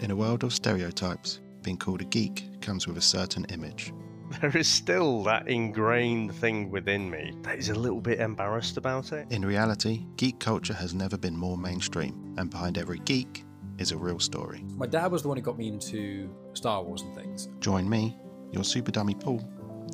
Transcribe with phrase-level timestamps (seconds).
[0.00, 3.94] In a world of stereotypes, being called a geek comes with a certain image.
[4.40, 9.12] There is still that ingrained thing within me that is a little bit embarrassed about
[9.12, 9.26] it.
[9.30, 13.44] In reality, geek culture has never been more mainstream, and behind every geek
[13.78, 14.64] is a real story.
[14.76, 17.48] My dad was the one who got me into Star Wars and things.
[17.60, 18.16] Join me,
[18.52, 19.48] your super dummy Paul,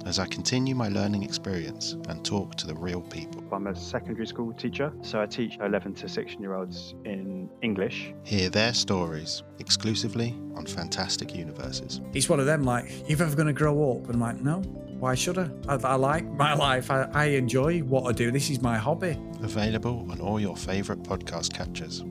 [0.07, 3.43] as I continue my learning experience and talk to the real people.
[3.53, 8.13] I'm a secondary school teacher, so I teach 11 to 16 year olds in English.
[8.25, 12.01] Hear their stories exclusively on Fantastic Universes.
[12.13, 14.05] It's one of them like, you're ever going to grow up?
[14.07, 14.61] And I'm like, no,
[14.99, 15.51] why should I?
[15.69, 16.91] I, I like my life.
[16.91, 18.31] I, I enjoy what I do.
[18.31, 19.19] This is my hobby.
[19.43, 22.05] Available on all your favourite podcast catchers.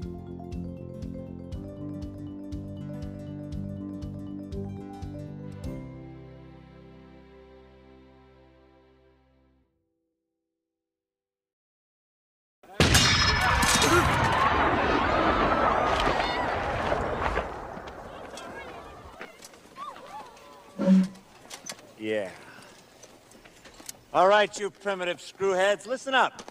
[24.41, 26.41] Right, you primitive screwheads, listen up.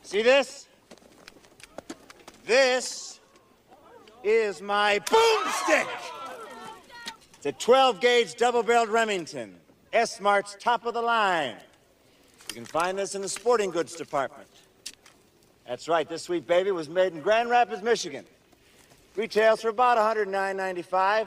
[0.00, 0.66] See this?
[2.46, 3.20] This
[4.24, 5.86] is my boomstick.
[7.36, 9.56] It's a 12 gauge double barreled Remington,
[9.92, 11.56] S Mart's top of the line.
[12.48, 14.48] You can find this in the sporting goods department.
[15.68, 18.24] That's right, this sweet baby was made in Grand Rapids, Michigan.
[19.16, 21.26] Retails for about $109.95.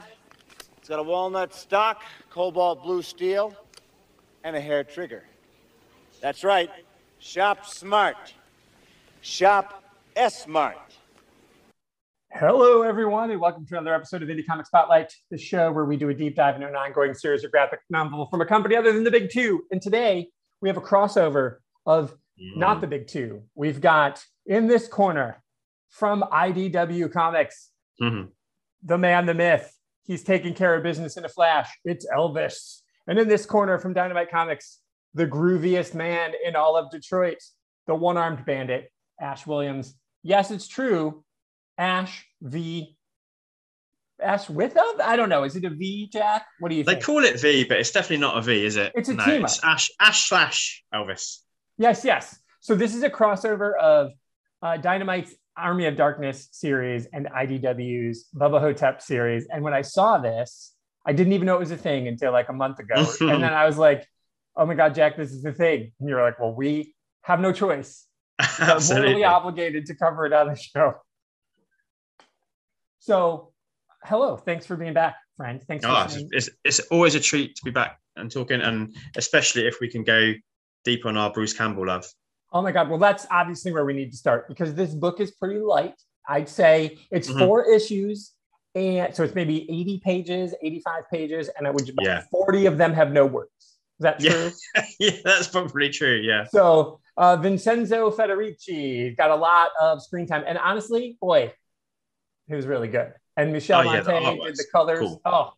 [0.78, 3.54] It's got a walnut stock, cobalt blue steel,
[4.46, 5.24] and a hair trigger.
[6.22, 6.70] That's right.
[7.18, 8.32] Shop smart.
[9.20, 9.82] Shop
[10.14, 10.76] S-Mart.
[12.30, 15.96] Hello, everyone, and welcome to another episode of Indie Comic Spotlight, the show where we
[15.96, 18.92] do a deep dive into an ongoing series of graphic novel from a company other
[18.92, 19.64] than the Big Two.
[19.72, 20.28] And today
[20.60, 23.42] we have a crossover of not the Big Two.
[23.56, 25.42] We've got in this corner
[25.88, 28.30] from IDW Comics, Mhm.
[28.84, 29.76] the man, the myth.
[30.04, 31.68] He's taking care of business in a flash.
[31.84, 32.82] It's Elvis.
[33.06, 34.78] And in this corner from Dynamite Comics,
[35.14, 37.38] the grooviest man in all of Detroit,
[37.86, 38.90] the one armed bandit,
[39.20, 39.94] Ash Williams.
[40.22, 41.24] Yes, it's true.
[41.78, 42.96] Ash V.
[44.20, 45.04] Ash with a?
[45.04, 45.44] I don't know.
[45.44, 46.46] Is it a V, Jack?
[46.58, 46.86] What do you think?
[46.86, 47.04] They think?
[47.04, 48.92] call it V, but it's definitely not a V, is it?
[48.94, 49.62] It's a no, team It's.
[49.62, 51.38] Ash, Ash slash Elvis.
[51.78, 52.38] Yes, yes.
[52.60, 54.12] So this is a crossover of
[54.62, 59.46] uh, Dynamite's Army of Darkness series and IDW's Bubba Hotep series.
[59.50, 60.72] And when I saw this,
[61.06, 63.06] I didn't even know it was a thing until like a month ago.
[63.20, 64.06] and then I was like,
[64.56, 67.52] "Oh my God, Jack, this is the thing." And you're like, "Well, we have no
[67.52, 68.06] choice.
[68.58, 70.94] We're morally obligated to cover it on the show."
[72.98, 73.52] So,
[74.02, 75.62] hello, thanks for being back, friend.
[75.68, 79.66] Thanks for Oh, it's, it's, always a treat to be back and talking, and especially
[79.68, 80.32] if we can go
[80.84, 82.04] deep on our Bruce Campbell love.
[82.52, 82.88] Oh my God.
[82.88, 85.94] Well, that's obviously where we need to start because this book is pretty light.
[86.28, 87.38] I'd say it's Mhm.
[87.38, 88.32] four issues.
[88.76, 92.22] And so it's maybe 80 pages, 85 pages, and I would Yeah.
[92.30, 93.50] 40 of them have no words.
[93.58, 94.52] Is that true?
[94.74, 96.20] Yeah, yeah, that's probably true.
[96.22, 100.44] Yeah, So uh, Vincenzo Federici got a lot of screen time.
[100.46, 101.54] And honestly, boy,
[102.48, 103.14] he was really good.
[103.38, 105.00] And Michelle Oh, yeah, the Monte did the colors.
[105.00, 105.22] cool.
[105.24, 105.52] Oh,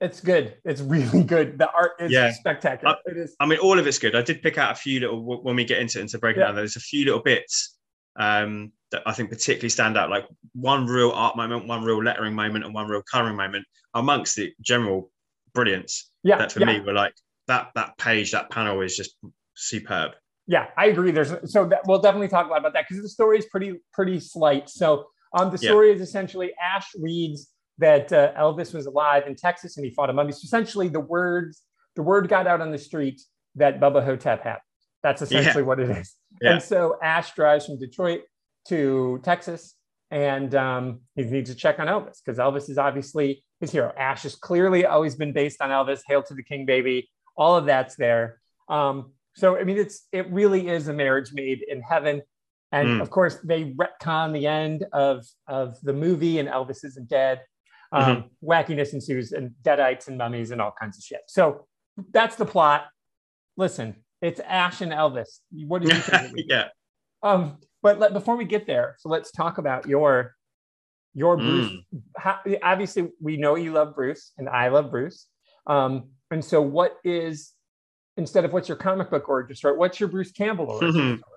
[0.00, 0.56] it's good.
[0.64, 1.56] It's really good.
[1.58, 2.32] The art is Yeah.
[2.32, 2.94] spectacular.
[2.94, 3.36] Uh, it is.
[3.38, 4.16] I mean, all of it's good.
[4.16, 6.46] I did pick out a few little when we get into into breaking Yeah.
[6.48, 6.56] down.
[6.56, 7.78] There's a few little bits
[8.16, 10.10] um, that I think particularly stand out.
[10.10, 14.36] Like one real art moment, one real lettering moment, and one real coloring moment amongst
[14.36, 15.10] the general
[15.54, 16.10] brilliance.
[16.22, 16.38] Yeah.
[16.38, 16.66] that for yeah.
[16.66, 17.14] me were like
[17.48, 19.16] that that page, that panel is just
[19.54, 20.12] superb.
[20.46, 21.10] Yeah, I agree.
[21.10, 23.80] There's so that we'll definitely talk a lot about that because the story is pretty
[23.92, 24.68] pretty slight.
[24.68, 25.70] So um, the Yeah.
[25.70, 30.10] story is essentially Ash reads that uh, Elvis was alive in Texas and he fought
[30.10, 30.32] a mummy.
[30.32, 31.62] So essentially, the words
[31.96, 33.20] the word got out on the street
[33.56, 34.62] that Bubba Hotep happened.
[35.02, 36.14] That's essentially what it is.
[36.40, 36.52] Yeah.
[36.52, 38.22] And so Ash drives from Detroit
[38.68, 39.74] to Texas
[40.10, 43.92] and um, he needs to check on Elvis because Elvis is obviously his hero.
[43.96, 46.00] Ash has clearly always been based on Elvis.
[46.06, 47.10] Hail to the King, baby.
[47.36, 48.40] All of that's there.
[48.68, 52.22] Um, so I mean, it's it really is a marriage made in heaven.
[52.72, 53.02] And Mm.
[53.02, 57.40] of course, they retcon the end of of the movie, and Elvis isn't dead.
[57.92, 58.50] Um, Mm-hmm.
[58.50, 61.20] Wackiness ensues, and deadites and mummies and all kinds of shit.
[61.26, 61.66] So
[62.12, 62.86] that's the plot.
[63.56, 65.40] Listen, it's Ash and Elvis.
[65.52, 66.32] What do you think?
[66.48, 66.68] yeah,
[67.22, 70.34] Um, but let, before we get there, so let's talk about your
[71.14, 71.42] your Mm.
[71.44, 71.70] Bruce.
[72.16, 75.26] How, obviously, we know you love Bruce, and I love Bruce.
[75.66, 77.52] Um, and so, what is
[78.16, 79.76] instead of what's your comic book origin story?
[79.76, 81.18] What's your Bruce Campbell origin Mhm.
[81.18, 81.28] story?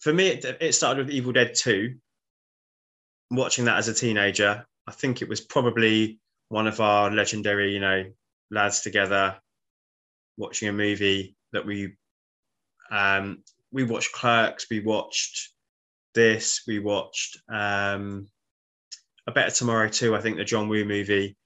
[0.00, 1.96] for me, it, it started with Evil Dead Two.
[3.30, 7.80] Watching that as a teenager, I think it was probably one of our legendary, you
[7.80, 8.04] know,
[8.52, 9.36] lads together
[10.36, 11.96] watching a movie that we
[12.90, 13.42] um,
[13.76, 15.50] we watched Clerks, we watched
[16.14, 18.26] this, we watched um,
[19.26, 20.16] A Better Tomorrow too.
[20.16, 21.36] I think the John Woo movie.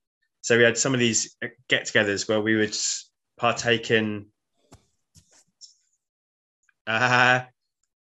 [0.41, 1.37] So we had some of these
[1.69, 2.77] get-togethers where we would
[3.37, 4.27] partake in
[6.87, 7.41] uh,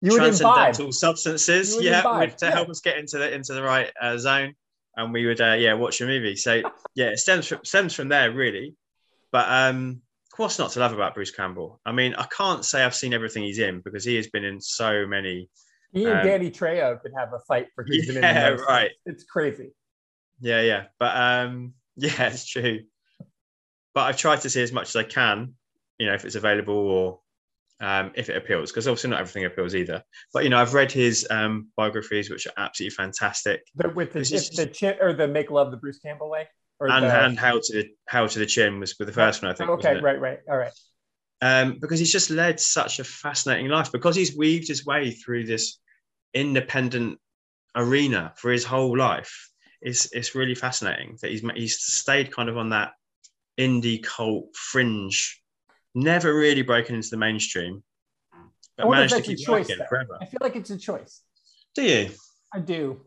[0.01, 0.35] You imbibe.
[0.35, 2.51] transcendental substances, yeah, to yeah.
[2.51, 4.53] help us get into the into the right uh, zone,
[4.97, 6.35] and we would uh, yeah watch a movie.
[6.35, 6.61] So
[6.93, 8.75] yeah, it stems from, stems from there really.
[9.31, 10.01] But um,
[10.39, 11.81] what's not to love about Bruce Campbell?
[11.85, 14.61] I mean, I can't say I've seen everything he's in because he has been in
[14.61, 15.49] so many.
[15.91, 18.49] He and Um, Danny Trejo could have a fight for who's been in the Yeah,
[18.51, 18.67] most.
[18.67, 18.91] right.
[19.05, 19.71] It's crazy.
[20.39, 22.79] Yeah, yeah, but um, yeah, it's true.
[23.93, 25.55] But I've tried to see as much as I can,
[25.97, 27.19] you know, if it's available or
[27.81, 30.03] um, if it appeals, because obviously not everything appeals either.
[30.33, 33.63] But you know, I've read his um, biographies, which are absolutely fantastic.
[33.75, 36.47] The, with the, if the chin or the make love the Bruce Campbell way.
[36.81, 39.51] And the, and how to the how to the chin was with the first one,
[39.51, 39.69] I think.
[39.69, 40.71] Okay, right, right, all right.
[41.41, 45.45] um, because he's just led such a fascinating life because he's weaved his way through
[45.45, 45.79] this
[46.33, 47.19] independent
[47.75, 49.49] arena for his whole life.
[49.81, 52.91] It's it's really fascinating that he's he's stayed kind of on that
[53.59, 55.41] indie cult fringe,
[55.93, 57.83] never really broken into the mainstream,
[58.77, 60.17] but if managed to keep choice, working forever.
[60.21, 61.21] I feel like it's a choice.
[61.75, 62.09] Do you?
[62.53, 63.01] I do,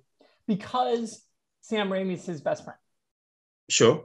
[0.46, 1.22] because
[1.62, 2.78] Sam Raimi's his best friend,
[3.72, 4.04] Sure,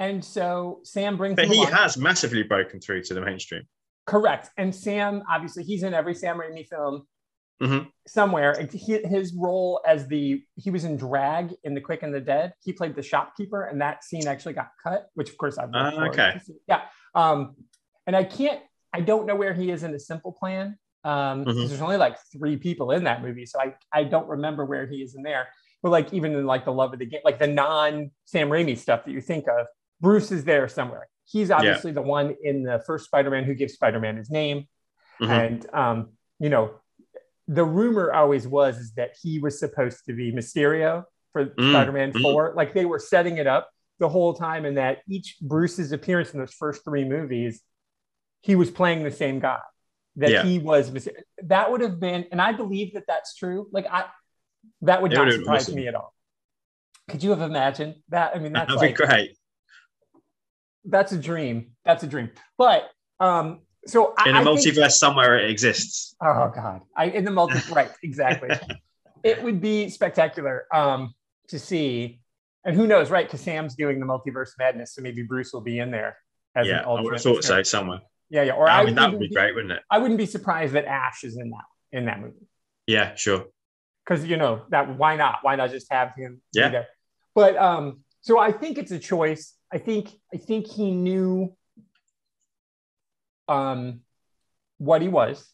[0.00, 1.36] and so Sam brings.
[1.36, 1.72] but he along.
[1.72, 3.62] has massively broken through to the mainstream.
[4.06, 7.06] correct, and Sam obviously he's in every Sam Raimi film
[7.62, 7.88] Mhm.
[8.08, 8.50] somewhere.
[8.58, 12.20] And he, his role as the he was in Drag in The Quick and the
[12.20, 12.54] Dead.
[12.60, 16.08] He played the shopkeeper, and that scene actually got cut, which of course I've forward
[16.10, 16.40] okay.
[16.66, 16.82] Yeah,
[17.14, 17.54] um,
[18.08, 18.60] and I can't.
[18.92, 20.76] I don't know where he is in the Simple Plan.
[21.04, 21.68] Um, Mhm.
[21.68, 25.02] there's only like three people in that movie, so I I don't remember where he
[25.02, 25.46] is in there.
[25.82, 28.78] But like even in like the love of the game, like the non Sam Raimi
[28.78, 29.66] stuff that you think of,
[30.00, 31.08] Bruce is there somewhere.
[31.24, 34.68] He's obviously the one in the first Spider-Man who gives Spider-Man his name,
[35.20, 35.28] Mhm.
[35.30, 36.08] and um,
[36.38, 36.74] you know,
[37.48, 42.12] the rumor always was is that he was supposed to be Mysterio for Mm, Spider-Man
[42.12, 42.22] mm.
[42.22, 42.52] Four.
[42.56, 46.40] Like they were setting it up the whole time, and that each Bruce's appearance in
[46.40, 47.62] those first three movies,
[48.40, 49.60] he was playing the same guy.
[50.16, 50.42] That Yeah.
[50.42, 50.92] he was.
[51.44, 53.68] That would have been, and I believe that that's true.
[53.72, 54.04] Like I,
[54.82, 55.74] that would It not would surprise awesome.
[55.76, 56.12] me at all.
[57.08, 58.32] Could you have imagined that?
[58.34, 59.36] I mean, that's That'd like be great.
[60.84, 61.72] that's a dream.
[61.84, 62.30] That's a dream.
[62.58, 66.14] But um, so I, In a I think- multiverse somewhere, it exists.
[66.20, 66.82] Oh God!
[66.96, 68.50] I in the multi right exactly.
[69.24, 71.14] it would be spectacular um,
[71.48, 72.20] to see,
[72.64, 73.26] and who knows, right?
[73.26, 76.16] Because Sam's doing the multiverse madness, so maybe Bruce will be in there.
[76.54, 78.00] As yeah, an I would alternate have thought so somewhere.
[78.30, 78.52] Yeah, yeah.
[78.52, 79.82] Or I mean, that would be great, wouldn't it?
[79.90, 81.64] I wouldn't be surprised that Ash is in that
[81.98, 82.46] in that movie
[82.86, 83.46] Yeah, sure.
[84.04, 85.38] Because you know that why not?
[85.42, 86.68] Why not just have him Yeah.
[86.68, 86.86] be there?
[87.34, 89.54] But um, so I think it's a choice.
[89.72, 91.56] I think I think he knew
[93.48, 94.00] um
[94.78, 95.48] what he was.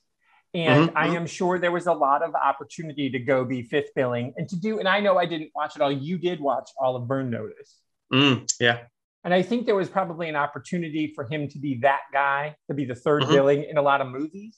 [0.54, 3.90] And Mhm, I am sure there was a lot of opportunity to go be fifth
[3.94, 4.78] billing and to do.
[4.78, 5.92] And I know I didn't watch it all.
[5.92, 7.78] You did watch all of Burn Notice.
[8.10, 8.84] Mm, yeah,
[9.24, 12.74] And I think there was probably an opportunity for him to be that guy, to
[12.74, 13.28] be the 3rd Mhm.
[13.28, 14.56] billing in a lot of movies.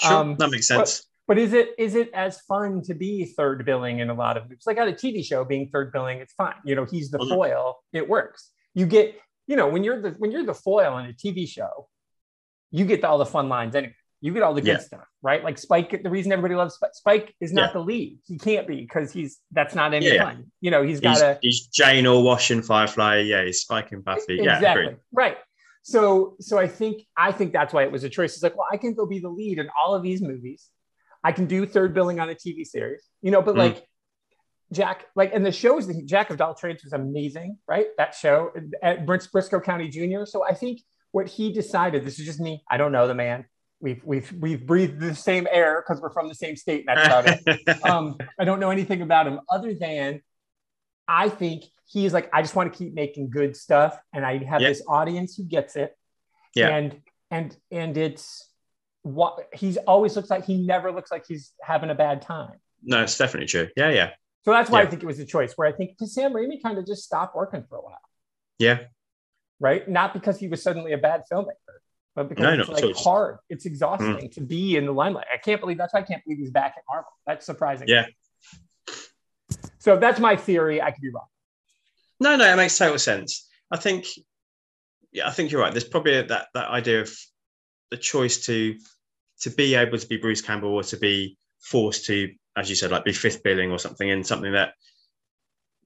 [0.00, 0.16] sure.
[0.16, 1.06] Um, that makes sense.
[1.28, 4.44] But is it is it as fun to be third billing in a lot of
[4.44, 4.64] movies?
[4.66, 6.54] Like on a TV show, being third billing, it's fine.
[6.64, 7.28] You know, he's the Mhm.
[7.28, 7.78] foil.
[7.92, 8.52] It works.
[8.74, 11.88] You get, you know, when you're the when you're the foil in a TV show,
[12.70, 13.94] you get all the fun lines anyway.
[14.20, 14.78] You get all the good Yeah.
[14.78, 15.42] stuff, right?
[15.42, 16.02] Like Spike.
[16.02, 18.18] The reason everybody loves Spike, Spike is not the lead.
[18.26, 20.24] He can't be because he's that's not any Yeah, yeah.
[20.24, 20.50] fun.
[20.60, 23.18] You know, he's got a he's Jayne or Wash in Firefly.
[23.22, 24.36] Yeah, he's Spike and Buffy.
[24.36, 25.38] Yeah, exactly right.
[25.82, 28.34] So so I think I think that's why it was a choice.
[28.34, 30.70] It's like, well, I can go be the lead in all of these movies.
[31.28, 33.42] I can do third billing on a TV series, you know.
[33.42, 33.58] But Mm.
[33.64, 33.78] like
[34.72, 37.86] Jack, like and the shows, the Jack of all trades was amazing, right?
[37.98, 38.52] That show
[38.82, 40.24] at Bris- Brisco County Jr.
[40.24, 40.80] So I think
[41.12, 42.04] what he decided.
[42.04, 42.62] This is just me.
[42.70, 43.44] I don't know the man.
[43.80, 46.84] We've we've we've breathed the same air because we're from the same state.
[46.86, 50.22] And that's about it um, I don't know anything about him other than
[51.08, 54.60] I think he's like, I just want to keep making good stuff, and I have
[54.60, 54.68] Yeah.
[54.70, 55.90] this audience who gets it.
[56.54, 56.68] Yeah.
[56.76, 58.24] And and and it's
[59.06, 60.44] what he's always looks like.
[60.44, 62.58] He never looks like he's having a bad time.
[62.82, 63.68] no, it's definitely true.
[63.76, 64.10] Yeah, yeah,
[64.44, 65.52] So that's why I think it was a choice.
[65.56, 68.00] Where I think because Sam Raimi kind of just stopped working for a while,
[68.58, 68.78] yeah.
[69.60, 69.88] right?
[69.88, 71.76] Not because he was suddenly a bad filmmaker,
[72.14, 72.90] but because No, it's at like all.
[72.90, 73.04] Mm.
[73.04, 73.38] hard.
[73.48, 75.26] It's exhausting to be in the limelight.
[75.32, 77.10] I can't believe that's why I can't believe he's back at Marvel.
[77.26, 77.86] That's surprising.
[77.88, 78.06] Yeah.
[79.78, 80.82] So that's my theory.
[80.82, 81.26] I could be wrong.
[82.18, 83.48] No, no, it makes total sense.
[83.70, 84.06] I think,
[85.12, 85.72] yeah, I think you're right.
[85.72, 87.10] There's probably that that idea of
[87.90, 88.74] the choice to
[89.42, 92.90] to be able to be Bruce Campbell or to be forced to, as you said,
[92.90, 94.74] like be fifth billing or something in something that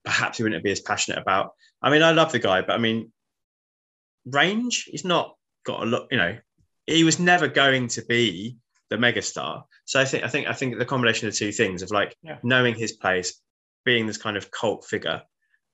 [0.04, 1.52] perhaps he wouldn't be as passionate about.
[1.83, 3.12] I mean, I love the guy, but I mean,
[4.26, 4.85] range.
[4.90, 6.07] He's not got a lot.
[6.11, 6.37] You know,
[6.87, 8.57] he was never going to be
[8.88, 9.62] the megastar.
[9.85, 12.14] So I think I think I think the combination of the two things of like
[12.23, 12.38] Yeah.
[12.42, 13.40] knowing his place,
[13.85, 15.23] being this kind of cult figure.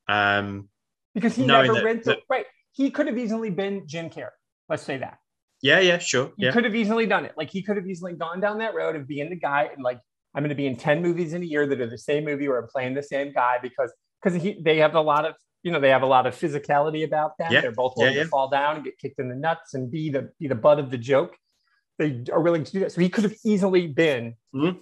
[0.09, 0.68] Um,
[1.14, 2.47] because he never that- went to that- right.
[2.73, 4.28] He could have easily been Jim Carrey.
[4.68, 5.18] Let's say that.
[5.62, 7.32] Yeah, yeah, sure, He yeah, could have easily done it.
[7.36, 10.00] Like he could have easily gone down that road of being the guy and like
[10.34, 12.46] I'm going to be in 10 movies in a year that are the same movie
[12.46, 15.72] where I'm playing the same guy because because he they have a lot of you
[15.72, 17.50] know they have a lot of physicality about them.
[17.52, 18.25] Yeah, They're both willing yeah.
[18.25, 20.78] to fall down and get kicked in the nuts and be the be the butt
[20.78, 21.34] of the joke.
[21.98, 22.92] They are willing to do that.
[22.92, 24.34] So he could have easily been.
[24.54, 24.78] Mhm.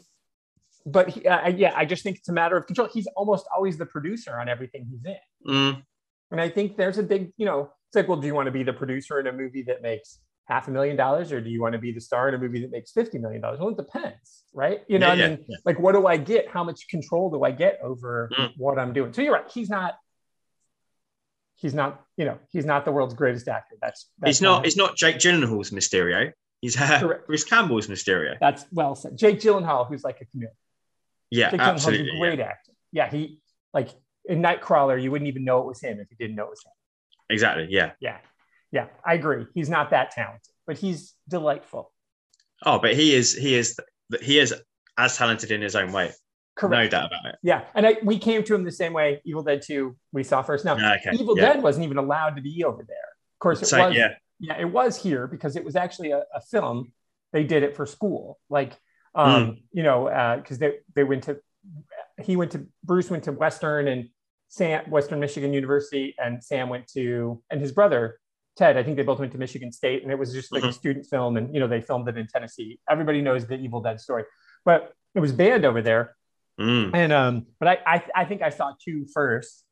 [0.87, 2.89] But he, uh, yeah, I just think it's a matter of control.
[2.93, 5.17] He's almost always the producer on everything he's in.
[5.55, 5.83] Mm,
[6.31, 8.53] And I think there's a big, you know, it's like, well, do you want to
[8.53, 11.61] be the producer in a movie that makes half a million dollars or do you
[11.63, 13.41] want to be the star in a movie that makes $50 million?
[13.41, 14.83] Well, it depends, right?
[14.89, 15.57] You know, Yeah, I yeah, mean, yeah.
[15.65, 16.49] like, what do I get?
[16.49, 18.53] How much control do I get over Mm.
[18.59, 19.13] what I'm doing?
[19.15, 19.51] So you're right.
[19.51, 19.95] He's not,
[21.57, 23.77] he's not, you know, he's not the world's greatest actor.
[23.81, 24.65] That's, that's he's not.
[24.65, 26.33] He's not Jake Gyllenhaal's Mysterio.
[26.61, 27.27] He's uh, Correct.
[27.27, 28.37] Bruce Campbell's Mysterio.
[28.41, 29.17] that's well said.
[29.17, 30.53] Jake Gyllenhaal, who's like a chameleon.
[31.31, 32.11] Yeah, Jake Gyllenhaal's absolutely.
[32.11, 32.19] a yeah.
[32.21, 32.73] great actor.
[32.93, 33.11] Yeah.
[33.11, 33.41] He,
[33.73, 33.89] like,
[34.27, 36.65] in Nightcrawler, you wouldn't even know it was him if you didn't know it was
[36.65, 36.73] him.
[37.31, 37.67] Exactly.
[37.71, 37.93] Yeah.
[38.01, 38.19] Yeah.
[38.75, 38.87] Yeah.
[39.07, 39.47] I agree.
[39.55, 41.93] He's not that talented, but he's delightful.
[42.65, 43.33] Oh, but he is.
[43.35, 43.79] He is.
[44.21, 44.53] He is
[44.99, 46.13] as talented in his own way.
[46.57, 46.73] Correct.
[46.85, 47.37] No doubt about it.
[47.43, 50.43] Yeah, and I, we came to him the same way Evil Dead 2 we saw
[50.43, 50.65] first.
[50.65, 51.11] Now, Okay.
[51.15, 51.53] Evil yeah.
[51.55, 52.97] Dead wasn't even allowed to be over there.
[53.35, 53.97] Of course, it So, was.
[53.97, 54.15] yeah.
[54.39, 56.93] yeah, it was here because it was actually a, a film.
[57.33, 58.73] They did it for school, like,
[59.17, 59.51] um, Hmm.
[59.73, 61.39] you know, because they they went to,
[62.23, 64.09] he went to Bruce went to Western and
[64.49, 68.21] Sam Western Michigan University, and Sam went to, and his brother
[68.57, 70.69] Ted, I think they both went to Michigan State, and it was just like a
[70.69, 70.75] Mhm.
[70.75, 72.79] student film, and you know they filmed it in Tennessee.
[72.89, 74.25] Everybody knows the Evil Dead story,
[74.65, 76.17] but it was banned over there
[76.61, 76.95] Mm.
[76.95, 79.65] and um, but I, I I think I saw two first,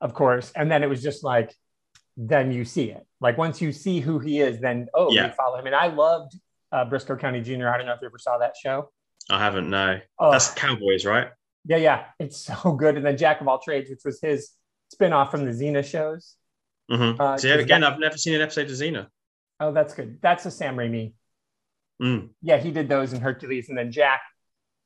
[0.00, 1.54] of course, and then it was just like,
[2.16, 3.06] then you see it.
[3.20, 5.26] Like once you see who he is, then oh, Yeah.
[5.26, 5.66] you follow him.
[5.66, 6.32] And I loved
[6.72, 7.68] uh, Brisco County Jr.
[7.68, 8.90] I don't know if you ever saw that show.
[9.28, 9.68] I haven't.
[9.68, 10.00] No.
[10.18, 11.28] Oh, That's Cowboys, right?
[11.66, 12.96] yeah, yeah, it's so good.
[12.96, 14.52] And then Jack of All Trades, which was his
[14.90, 16.36] spin-off from the Xena shows.
[16.92, 17.20] Mm-hmm.
[17.20, 19.06] Uh, See, again, that- I've never seen an episode of Xena.
[19.60, 20.18] Oh, that's good.
[20.22, 21.14] That's a Sam Raimi.
[22.02, 22.30] Mm.
[22.42, 24.20] Yeah, he did those in Hercules, and then Jack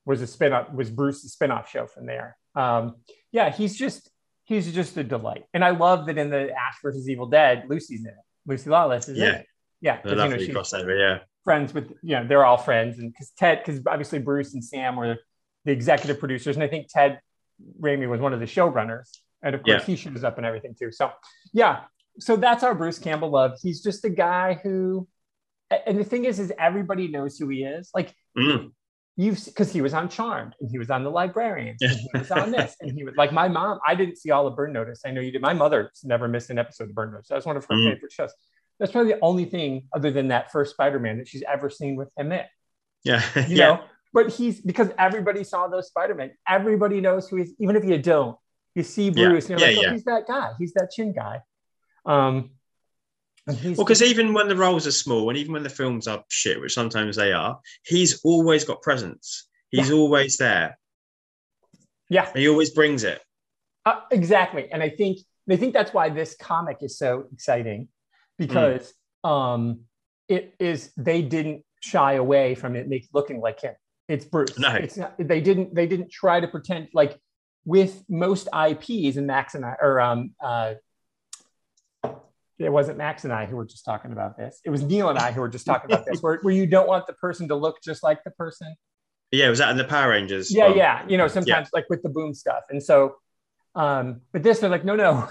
[0.04, 2.36] was a spin-off was Bruce's spin-off show from there.
[2.54, 2.96] Um,
[3.32, 4.10] yeah, he's just
[4.44, 8.00] he's just a delight, and I love that in the Ash versus Evil Dead, Lucy's
[8.00, 8.14] in it.
[8.46, 9.32] Lucy Lawless is in Yeah.
[9.36, 9.46] it.
[9.80, 10.98] Yeah, The you know, she's crossover.
[10.98, 11.18] Yeah.
[11.44, 14.96] friends with you know they're all friends, and because Ted, because obviously Bruce and Sam
[14.96, 15.16] were
[15.64, 17.20] the executive producers, and I think Ted
[17.80, 19.08] Raimi was one of the showrunners,
[19.42, 19.86] and of course Yeah.
[19.86, 20.92] he shows up and everything too.
[20.92, 21.10] So
[21.52, 21.84] yeah,
[22.18, 23.52] so that's our Bruce Campbell love.
[23.62, 25.06] He's just a guy who,
[25.86, 27.90] and the thing is, is everybody knows who he is.
[27.94, 28.70] Like Mm.
[29.16, 32.30] you've because he was on Charmed and he was on The Librarians and he was
[32.30, 33.78] on this and he was like my mom.
[33.86, 35.00] I didn't see all of Burn Notice.
[35.06, 35.40] I know you did.
[35.40, 37.28] My mother's never missed an episode of Burn Notice.
[37.28, 37.94] That was one of her Mm.
[37.94, 38.32] favorite shows.
[38.78, 42.10] That's probably the only thing other than that first Spider-Man that she's ever seen with
[42.16, 42.44] him in.
[43.04, 43.22] Yeah.
[43.48, 43.66] You yeah.
[43.68, 46.32] know, but he's because everybody saw those Spider-Man.
[46.46, 48.36] Everybody knows who he is, even if you don't.
[48.74, 49.28] You see Yeah.
[49.30, 49.92] Bruce, and you're Yeah, like, oh, yeah.
[49.94, 50.50] he's that guy.
[50.58, 51.40] He's that chin guy.
[52.06, 52.50] Um,
[53.46, 56.60] Well, because even when the roles are small and even when the films are shit,
[56.60, 59.46] which sometimes they are, he's always got presence.
[59.70, 60.78] He's always there.
[62.08, 63.20] yeah, And he always brings it.
[63.84, 67.88] Uh, exactly, and I think I think that's why this comic is so exciting
[68.36, 69.80] because um,
[70.28, 73.74] it is they didn't shy away from it make, looking like him.
[74.08, 74.58] It's Bruce.
[74.58, 74.72] No.
[74.74, 77.18] It's not, they didn't they didn't try to pretend like
[77.64, 80.74] with most IPs and Max and I or um uh,
[82.58, 84.60] it wasn't Max and I who were just talking about this.
[84.64, 86.88] It was Neil and I who were just talking about this, where, where you don't
[86.88, 88.74] want the person to look just like the person.
[89.30, 90.54] Yeah, was that in the Power Rangers?
[90.54, 90.76] Yeah, one?
[90.78, 91.04] yeah.
[91.08, 92.62] You know, sometimes like with the boom stuff.
[92.70, 93.16] And so,
[93.74, 95.28] um, but this, they're like, no, no.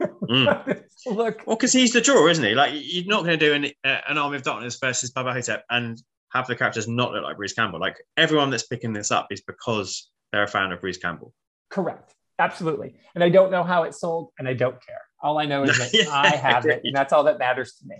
[0.00, 0.84] Mm.
[1.06, 2.54] Look, Well, because he's the draw, isn't he?
[2.54, 5.64] Like you're not going to do an, uh, an Army of Darkness versus Bubba Hotep
[5.70, 6.00] and
[6.32, 7.80] have the characters not look like Bruce Campbell.
[7.80, 11.32] Like everyone that's picking this up is because they're a fan of Bruce Campbell.
[11.70, 12.14] correct.
[12.38, 12.94] Absolutely.
[13.14, 15.00] And I don't know how it sold, and I don't care.
[15.22, 17.96] All I know is that I have it, and that's all that matters to me.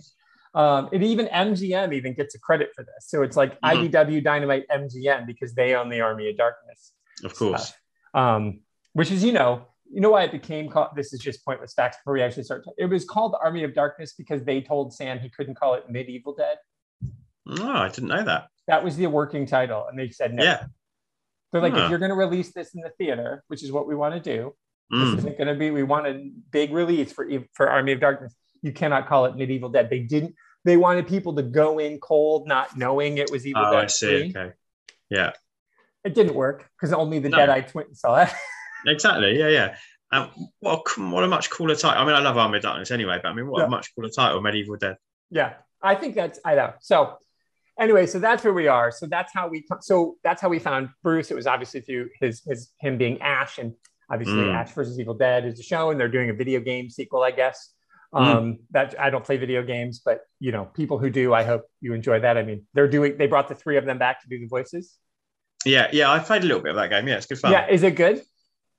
[0.55, 3.07] Um, and even MGM even gets a credit for this.
[3.09, 3.91] So it's like Mhm.
[3.91, 6.93] IDW Dynamite MGM because they own the Army of Darkness.
[7.25, 7.73] Of course.
[8.15, 8.61] Um,
[8.95, 10.91] which is, you know, you know why it became called.
[10.97, 12.65] This is just pointless facts before we actually start.
[12.79, 15.89] It was called the Army of Darkness because they told Sam he couldn't call it
[15.91, 16.57] Medieval Dead.
[17.47, 18.49] Oh, I didn't know that.
[18.67, 20.45] That was the working title, and they said no.
[20.45, 20.67] Yeah.
[21.53, 21.85] They're like, Huh.
[21.85, 24.21] if you're going to release this in the theater, which is what we want to
[24.21, 24.55] do,
[24.93, 25.11] Mm.
[25.11, 25.71] this isn't going to be.
[25.71, 28.35] We want a big release for for Army of Darkness.
[28.63, 29.91] You cannot call it Medieval Dead.
[29.91, 30.35] They didn't.
[30.65, 33.85] They wanted people to go in cold, not knowing it was Evil Oh, Dead.
[33.85, 34.33] I see.
[34.33, 34.41] 3.
[34.43, 34.53] Okay.
[35.11, 35.33] Yeah.
[36.05, 37.37] It didn't work because only the No.
[37.37, 38.31] Deadeye twins saw it.
[38.87, 39.39] Exactly.
[39.39, 39.77] Yeah, yeah.
[40.13, 42.01] Um, what, a, what a much cooler title.
[42.01, 43.67] I mean, I love Army of Darkness anyway, but I mean, what Yeah.
[43.67, 44.97] a much cooler title, Medieval Dead.
[45.31, 47.19] yeah i think that's i know so
[47.79, 50.89] anyway so that's where we are so that's how we so that's how we found
[51.03, 53.73] bruce it was obviously through his his him being ash and
[54.11, 54.55] Obviously, Mm.
[54.55, 57.31] Ash versus Evil Dead is a show, and they're doing a video game sequel, I
[57.31, 57.75] guess.
[58.15, 58.21] Mm.
[58.21, 61.65] Um, that I don't play video games, but you know, people who do, I hope
[61.83, 62.39] you enjoy that.
[62.39, 63.19] I mean, they're doing.
[63.19, 64.97] They brought the three of them back to do the voices.
[65.67, 67.07] Yeah, yeah, I played a little bit of that game.
[67.07, 67.53] Yeah, it's good fun.
[67.53, 68.23] Yeah, is it good?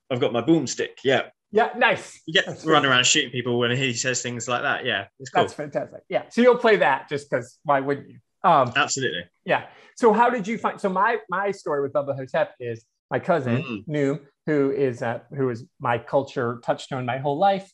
[0.10, 0.98] I've got my boomstick.
[1.04, 2.20] Yeah, Yeah, nice.
[2.26, 4.84] you get That's run around shooting people when he says things like that.
[4.84, 5.44] Yeah, it's cool.
[5.44, 6.02] That's fantastic.
[6.10, 7.60] Yeah, so you'll play that just because.
[7.64, 8.18] Why wouldn't you?
[8.44, 9.24] Um, Absolutely.
[9.46, 9.68] Yeah.
[9.96, 10.80] So how did you find?
[10.80, 13.88] So my my story with Bubba Hotep is my cousin Mm.
[13.88, 17.70] Noom, who is uh, who is my culture touchstone my whole life.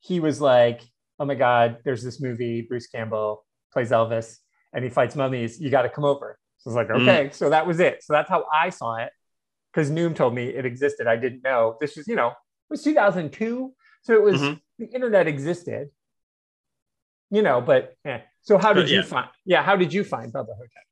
[0.00, 0.80] He was like,
[1.18, 2.62] "Oh my God, there's this movie.
[2.62, 4.36] Bruce Campbell plays Elvis,
[4.72, 5.60] and he fights mummies.
[5.60, 7.02] You got to come over." So I was like, Mm.
[7.02, 8.02] "Okay." So that was it.
[8.02, 9.10] So that's how I saw it
[9.72, 11.06] because Noom told me it existed.
[11.06, 11.76] I didn't know.
[11.80, 14.60] This was, you know, it was 2002, so it was Mhm.
[14.78, 15.90] the internet existed.
[17.30, 18.22] You know, but yeah.
[18.46, 19.28] So how did you find?
[19.44, 20.86] Yeah, how did you find Bubba Hotep?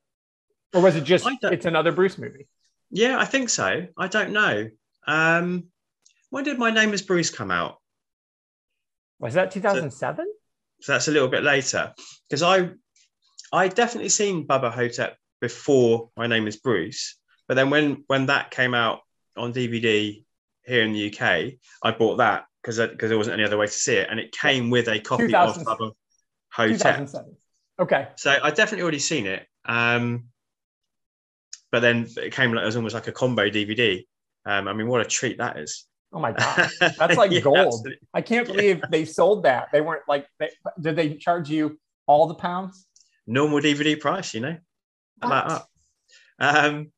[0.74, 2.48] Or was it just it's another Bruce movie?
[2.90, 3.86] Yeah, I think so.
[3.96, 4.68] I don't know.
[5.06, 5.68] Um,
[6.30, 7.76] when did My Name is Bruce come out?
[9.20, 10.26] Was that 2007?
[10.80, 11.94] So that's a little bit later
[12.28, 12.70] because I
[13.52, 18.50] I definitely seen Bubba Hotep before My Name is Bruce, but then when when that
[18.50, 19.00] came out
[19.36, 20.24] on DVD
[20.66, 23.72] here in the UK, I bought that because because there wasn't any other way to
[23.72, 25.92] see it, and it came with a copy of 2000 Bubba
[26.50, 27.08] Hotep.
[27.78, 27.80] 2007.
[27.80, 28.08] Okay.
[28.16, 29.46] So I definitely already seen it.
[29.64, 30.24] Um,
[31.72, 34.04] but then it came like it was almost like a combo DVD.
[34.46, 35.86] Um, I mean, what a treat that is!
[36.12, 37.66] Oh my god, that's like Yeah, gold.
[37.66, 37.98] absolutely.
[38.12, 39.68] I can't believe they sold that.
[39.72, 40.50] They weren't like, they,
[40.80, 42.86] did they charge you all the pounds?
[43.26, 44.56] Normal DVD price, you know.
[45.20, 45.66] How about What?
[46.38, 46.66] that?
[46.68, 46.92] Um,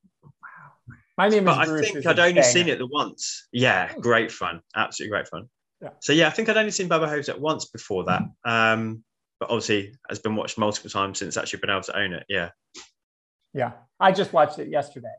[1.16, 3.48] My name is but I think I'd only seen it the once.
[3.52, 5.48] Yeah, great fun, absolutely great fun.
[5.80, 5.90] Yeah.
[6.00, 8.22] So yeah, I think I'd only seen Bubba Hotep once before that.
[8.44, 9.04] Um,
[9.40, 12.24] but obviously has been watched multiple times since actually been able to own it.
[12.28, 12.50] Yeah,
[13.52, 15.14] Yeah, I just watched it yesterday,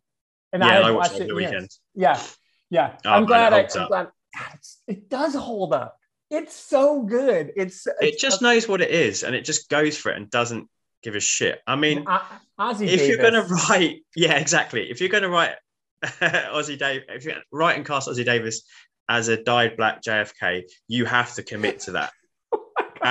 [0.53, 1.51] and yeah, I, and I watched it it the years.
[1.51, 1.69] weekend.
[1.95, 2.21] Yeah,
[2.69, 2.97] yeah.
[3.05, 3.53] Oh, I'm glad.
[3.53, 4.07] it I, I'm glad.
[4.33, 5.97] God, it does hold up.
[6.29, 7.53] It's so good.
[7.55, 10.29] It's It it's just knows what it is, and it just goes for it and
[10.29, 10.68] doesn't
[11.03, 11.61] give a shit.
[11.65, 12.22] I mean, O-
[12.59, 14.89] if you're going to write, yeah, exactly.
[14.89, 15.55] If you're going to write
[16.03, 18.63] Ossie Dave, if you're write and cast Ossie Davis
[19.07, 22.11] as a dyed black JFK, you have to commit to that.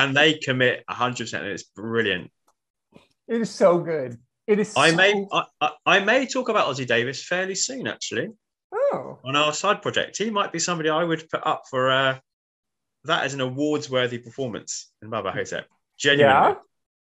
[0.04, 1.34] And they commit 100%.
[1.38, 2.30] And it's brilliant.
[3.28, 4.18] it is so good.
[4.46, 4.74] It is.
[4.76, 8.28] I so, may I, I, I may talk about Ossie Davis fairly soon, actually,
[8.72, 10.18] Oh, on our side project.
[10.18, 12.18] He might be somebody I would put up for uh,
[13.04, 15.66] that as an awards worthy performance in Bubba Hotep.
[15.98, 16.54] Genuinely.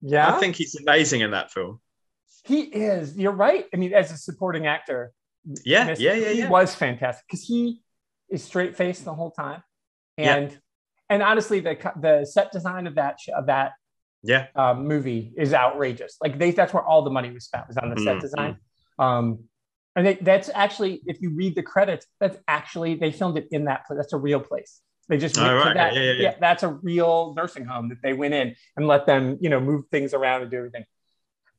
[0.02, 0.36] yeah, yeah.
[0.36, 1.80] I think he's amazing in that film.
[2.46, 3.16] he is.
[3.18, 3.66] You're right.
[3.74, 5.12] I mean, as a supporting actor,
[5.66, 7.82] Yeah, Miss- yeah, yeah, he was fantastic because he
[8.30, 9.62] is straight faced the whole time,
[10.18, 10.50] Yeah.
[11.10, 13.74] And honestly, the the set design of that of that
[14.24, 14.48] Yeah.
[14.56, 16.18] um, movie is outrageous.
[16.22, 18.58] Like they, that's where all the money was spent was on the set Mm, design.
[19.00, 19.44] Um,
[19.96, 23.66] and they, that's actually, if you read the credits, that's actually they filmed it in
[23.66, 23.98] that place.
[23.98, 24.82] That's a real place.
[25.10, 25.96] They just Oh, went to that.
[25.96, 26.34] Yeah, yeah, yeah.
[26.40, 29.86] that's a real nursing home that they went in and let them, you know, move
[29.90, 30.84] things around and do everything.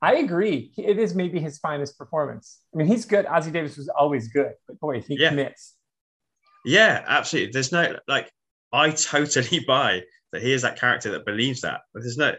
[0.01, 0.73] I agree.
[0.77, 2.61] It is maybe his finest performance.
[2.73, 3.25] I mean, he's good.
[3.27, 5.31] Ossie Davis was always good, but boy, he Yeah.
[5.31, 5.75] commits.
[6.65, 7.53] Yeah, absolutely.
[7.53, 8.31] There's no like
[8.73, 10.03] I totally buy
[10.33, 11.81] that he is that character that believes that.
[11.95, 12.35] There's no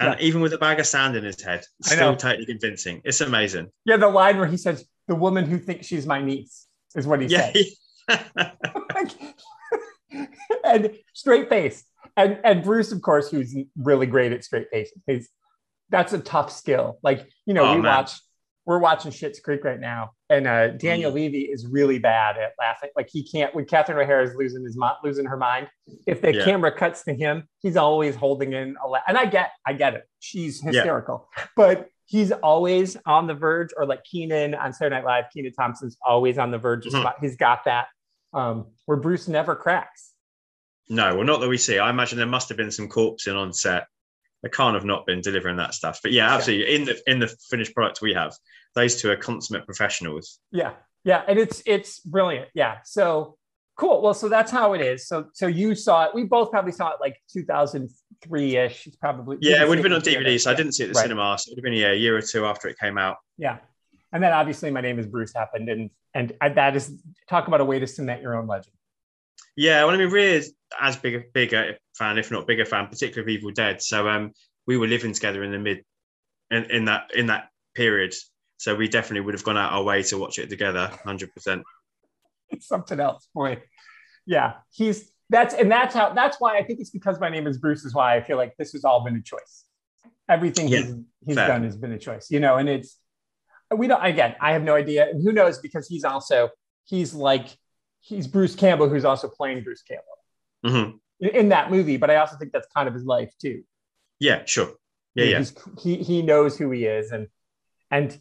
[0.00, 3.00] and even with a bag of sand in his head, still totally convincing.
[3.04, 3.68] It's amazing.
[3.84, 6.66] Yeah, the line where he says, "The woman who thinks she's my niece"
[6.96, 7.52] is what he Yeah.
[8.08, 8.26] said.
[10.64, 11.84] and straight face.
[12.16, 15.00] And and Bruce, of course, who's really great at straight faces.
[15.06, 15.28] He's
[15.90, 16.98] that's a tough skill.
[17.02, 17.96] Like, you know, Oh, we man.
[17.98, 18.12] watch
[18.66, 21.14] we're watching Schitt's Creek right now, and uh, Daniel Mm.
[21.14, 22.90] Levy is really bad at laughing.
[22.96, 25.68] Like he can't when Catherine O'Hara is losing his losing her mind.
[26.06, 26.44] If the Yeah.
[26.44, 29.02] camera cuts to him, he's always holding in a laugh.
[29.06, 30.04] And I get, I get it.
[30.20, 33.70] She's hysterical, but he's always on the verge.
[33.76, 36.86] Or like Kenan on Saturday Night Live, Kenan Thompson's always on the verge.
[36.86, 37.04] of Mhm.
[37.04, 37.88] smi- He's got that
[38.32, 40.12] um, where Bruce never cracks.
[40.88, 41.78] no, well, not that we see.
[41.78, 43.86] I imagine there must have been some corpsing on set.
[44.44, 46.00] They can't have not been delivering that stuff.
[46.02, 46.74] But yeah, absolutely.
[46.76, 48.36] In the in the finished product we have,
[48.74, 50.38] those two are consummate professionals.
[50.52, 52.48] Yeah, yeah, and it's it's brilliant.
[52.54, 53.38] Yeah, so
[53.76, 54.02] cool.
[54.02, 55.08] Well, so that's how it is.
[55.08, 56.14] So so you saw it.
[56.14, 58.86] We both probably saw it like 2003 ish.
[58.86, 60.02] It's probably Yeah, it would have been on.
[60.02, 61.04] DVD, so I didn't see it at the right.
[61.04, 61.38] cinema.
[61.38, 63.16] So it would have been yeah, a year or two after it came out.
[63.38, 63.58] Yeah,
[64.12, 67.64] and then obviously my name is Bruce happened, and and that is talk about a
[67.64, 68.76] way to cement your own legend.
[69.56, 72.88] Yeah, well, I mean, Rhea is as big a bigger fan, if not bigger fan,
[72.88, 73.80] particularly of Evil Dead.
[73.80, 74.32] So um,
[74.66, 75.84] we were living together in the mid,
[76.50, 78.14] in, in that in that period.
[78.56, 81.62] So we definitely would have gone out our way to watch it together, hundred percent.
[82.50, 83.62] It's something else, boy.
[84.26, 87.58] Yeah, he's that's and that's how that's why I think it's because my name is
[87.58, 89.64] Bruce is why I feel like this has all been a choice.
[90.28, 90.94] Everything Yeah, he's
[91.26, 91.48] he's fair.
[91.48, 92.98] done has been a choice, you know, and it's
[93.74, 95.08] we don't again, I have no idea.
[95.10, 96.50] And who knows because he's also
[96.84, 97.48] he's like
[98.04, 100.04] he's Bruce Campbell, who's also playing Bruce Campbell
[100.64, 101.96] hmm in, in that movie.
[101.96, 103.62] But I also think that's kind of his life too.
[104.20, 104.72] Yeah, sure.
[105.14, 105.44] Yeah, yeah.
[105.80, 107.28] He he knows who he is, and
[107.90, 108.16] and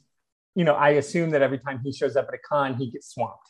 [0.56, 3.14] you know, I assume that every time he shows up at a con, he gets
[3.14, 3.50] swamped.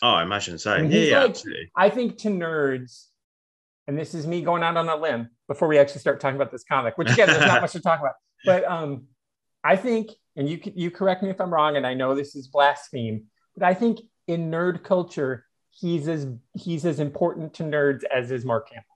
[0.00, 0.74] Oh, I imagine so.
[0.74, 1.70] And Yeah, yeah, like- absolutely.
[1.76, 3.06] I think to nerds,
[3.86, 6.50] and this is me going out on a limb before we actually start talking about
[6.50, 8.14] this comic, which again, there's not much to talk about.
[8.44, 9.04] But um,
[9.62, 12.48] I think, and you you correct me if I'm wrong, and I know this is
[12.48, 18.30] blaspheme, but I think in nerd culture, he's as he's as important to nerds as
[18.30, 18.86] is Mark Campbell.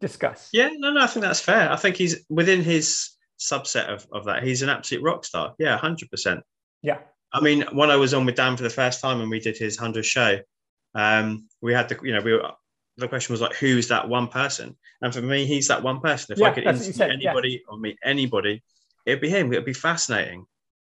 [0.00, 0.48] Discuss.
[0.52, 1.70] Yeah, no, no, I think that's fair.
[1.70, 4.42] I think he's within his subset of, of that.
[4.42, 5.54] He's an absolute rock star.
[5.58, 6.40] Yeah, hundred percent.
[6.82, 6.98] Yeah.
[7.32, 9.56] I mean, when I was on with Dan for the first time and we did
[9.56, 10.38] his hundred show,
[10.94, 12.50] um, we had the you know we were
[12.96, 14.76] the question was like, who's that one person?
[15.00, 16.32] And for me, he's that one person.
[16.32, 17.30] If Yeah, I could interview said, yeah.
[17.30, 18.62] anybody or meet anybody,
[19.06, 19.52] it'd be him.
[19.52, 20.44] It'd be fascinating.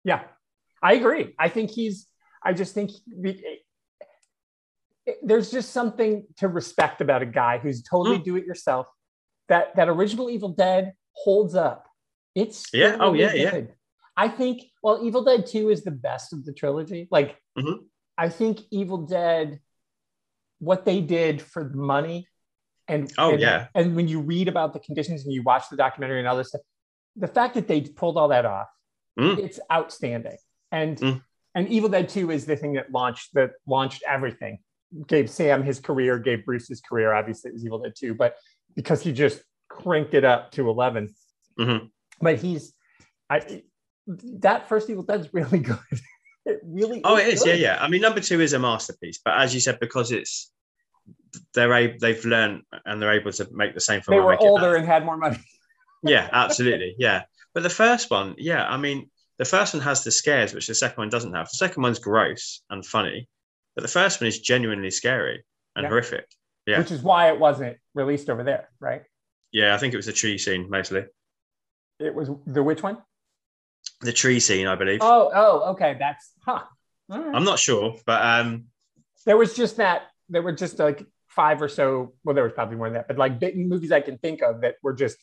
[0.04, 0.22] Yeah,
[0.82, 1.34] I agree.
[1.38, 2.06] I think he's.
[2.42, 2.90] I just think
[5.22, 8.24] there's just something to respect about a guy who's totally Mm.
[8.24, 8.86] do it yourself.
[9.48, 11.86] That that original Evil Dead holds up.
[12.34, 13.60] It's Yeah, oh, yeah, yeah.
[14.16, 14.62] I think.
[14.82, 17.08] Well, Evil Dead Two is the best of the trilogy.
[17.10, 17.86] Like, Mhm.
[18.18, 19.60] I think Evil Dead,
[20.58, 22.28] what they did for the money,
[22.86, 23.68] and Oh, and, yeah.
[23.74, 26.48] and when you read about the conditions and you watch the documentary and all this
[26.48, 26.60] stuff,
[27.16, 28.68] the fact that they pulled all that off
[29.18, 29.38] Mm.
[29.38, 30.38] it's outstanding.
[30.70, 31.24] And Mm.
[31.54, 34.62] and Evil Dead 2 is the thing that launched that launched everything.
[35.06, 37.12] Gave Sam his career, gave Bruce his career.
[37.12, 38.36] Obviously, it was Evil Dead 2, but
[38.74, 41.14] because he just cranked it up to 11.
[41.58, 41.90] Mhm.
[42.20, 42.74] But he's
[43.28, 43.62] I
[44.06, 45.78] that first Evil Dead's really good.
[46.44, 47.46] it really Oh, it is.
[47.46, 47.60] Yeah, good.
[47.60, 47.78] yeah.
[47.80, 50.50] I mean, number two is a masterpiece, but as you said, because it's
[51.54, 54.16] they're able, they've learned and they're able to make the same film.
[54.16, 55.38] They were older and had more money.
[56.02, 56.94] Yeah, absolutely.
[56.98, 57.24] Yeah.
[57.52, 60.74] But the first one, yeah, I mean, the first one has the scares, which the
[60.74, 61.48] second one doesn't have.
[61.50, 63.28] The second one's gross and funny,
[63.74, 65.44] but the first one is genuinely scary
[65.76, 65.88] and Yeah.
[65.88, 66.26] horrific.
[66.66, 66.78] Yeah.
[66.78, 69.02] Which is why it wasn't released over there, right?
[69.52, 71.04] Yeah, I think it was the tree scene mostly.
[71.98, 72.98] It was the which one?
[74.00, 75.00] The tree scene, I believe.
[75.02, 75.96] Oh, oh, okay.
[75.98, 76.62] That's huh.
[77.08, 77.34] Right.
[77.34, 78.66] I'm not sure, but um,
[79.26, 82.76] there was just that there were just like five or so well there was probably
[82.76, 85.16] more than that but like movies i can think of that were just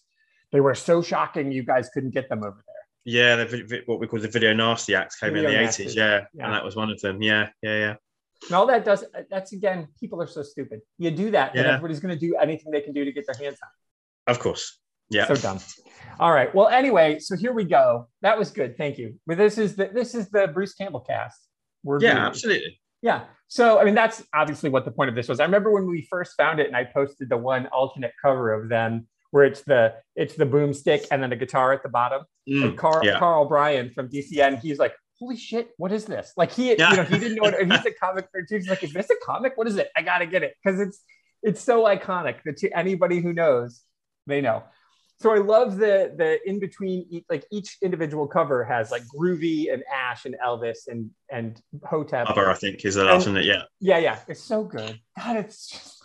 [0.53, 2.77] they were so shocking you guys couldn't get them over there
[3.09, 5.95] yeah, the, what we call the video nasty act came Video in the 80s.
[5.95, 6.43] Yeah, yeah.
[6.43, 7.21] and that was one of them.
[7.21, 7.95] Yeah, yeah, yeah.
[8.45, 11.99] And all that does that's again people are so stupid you do that and everybody's
[11.99, 13.69] going to do anything they can do to get their hands on
[14.33, 14.79] Of course.
[15.09, 15.25] Yeah.
[15.27, 15.59] so dumb
[16.19, 19.57] all right well anyway so here we go that was good thank you but this
[19.57, 21.47] is the this is the bruce campbell cast
[21.83, 22.79] we're yeah, doing- absolutely.
[23.01, 23.25] Yeah.
[23.47, 25.39] So, I mean, that's obviously what the point of this was.
[25.39, 28.67] I remember when we first found it and I posted the one alternate cover of
[28.69, 32.23] them where it's the it's the boomstick and then a guitar at the bottom.
[32.49, 33.19] Mm, Carl yeah.
[33.19, 36.91] Carl Bryan from DCN, he's like, "Holy shit, what is this?" Like he, Yeah.
[36.91, 38.47] you know, he didn't know what he's a comic nerd.
[38.47, 38.55] too.
[38.55, 39.53] He's like, "Is this a comic?
[39.55, 39.89] What is it?
[39.95, 41.01] I gotta get it because it's
[41.43, 43.81] it's so iconic that to anybody who knows,
[44.25, 44.63] they know."
[45.19, 49.83] So I love the the in between like each individual cover has like Groovy and
[49.91, 52.27] Ash and Elvis and and Hotep.
[52.27, 53.35] Bubba, I think, is the last one.
[53.43, 53.63] Yeah.
[53.79, 54.99] Yeah, yeah, it's so good.
[55.19, 56.03] God, it's just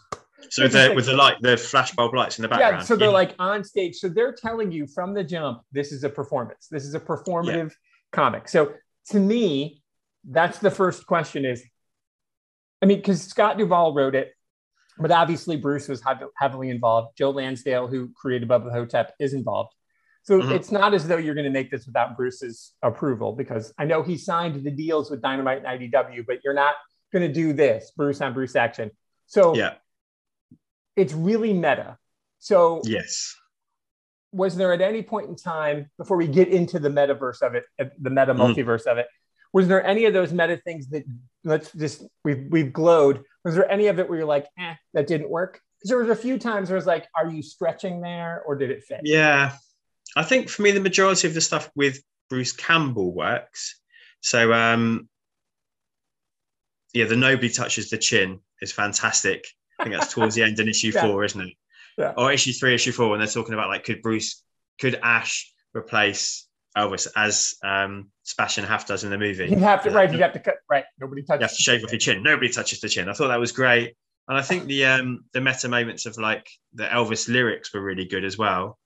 [0.49, 2.77] So the with the light, the flashbulb lights in the background.
[2.79, 2.83] yeah.
[2.85, 3.97] So they're like on stage.
[3.97, 6.69] So they're telling you from the jump, this is a performance.
[6.71, 7.73] This is a performative
[8.13, 8.49] comic.
[8.49, 8.73] So
[9.11, 9.83] to me,
[10.29, 11.45] that's the first question.
[11.45, 11.63] Is
[12.83, 14.33] I mean, because Scott Duvall wrote it,
[14.99, 16.03] but obviously Bruce was
[16.37, 17.17] heavily involved.
[17.17, 19.73] Joe Lansdale, who created Bubba Hotep, is involved.
[20.25, 20.53] So Mhm.
[20.55, 24.03] it's not as though you're going to make this without Bruce's approval, because I know
[24.03, 26.77] he signed the deals with Dynamite and IDW, but you're not
[27.13, 28.91] going to do this Bruce on Bruce action.
[29.27, 29.75] So yeah.
[30.95, 31.99] it's really meta.
[32.39, 33.35] So Yes.
[34.33, 37.65] Was there at any point in time before we get into the metaverse of it,
[37.79, 38.55] uh, the meta Mhm.
[38.55, 39.07] multiverse of it,
[39.53, 41.05] was there any of those meta things that
[41.45, 43.23] let's just we've we've glowed?
[43.45, 45.61] Was there any of it where you're like, eh, that didn't work?
[45.79, 48.71] Because there was a few times where it's like, are you stretching there or did
[48.71, 49.01] it fit?
[49.05, 49.53] Yeah.
[50.17, 53.81] I think for me, the majority of the stuff with Bruce Campbell works.
[54.21, 55.09] So, um,
[56.95, 59.47] yeah, the nobody touches the chin is fantastic.
[59.79, 61.03] I think that's towards the end in issue Yeah.
[61.09, 61.55] four, isn't it?
[61.99, 62.13] Yeah.
[62.17, 64.43] Or issue three, issue four, when they're talking about like, could Bruce,
[64.81, 69.47] could Ash replace Elvis as um, Sebastian Haff does in the movie?
[69.49, 70.11] You'd have to right.
[70.11, 70.85] You'd have to cut right.
[71.01, 71.41] Nobody touches.
[71.41, 72.23] you have to shave off your chin.
[72.23, 73.09] Nobody touches the chin.
[73.09, 73.95] I thought that was great,
[74.29, 78.07] and I think the um the meta moments of like the Elvis lyrics were really
[78.07, 78.79] good as well.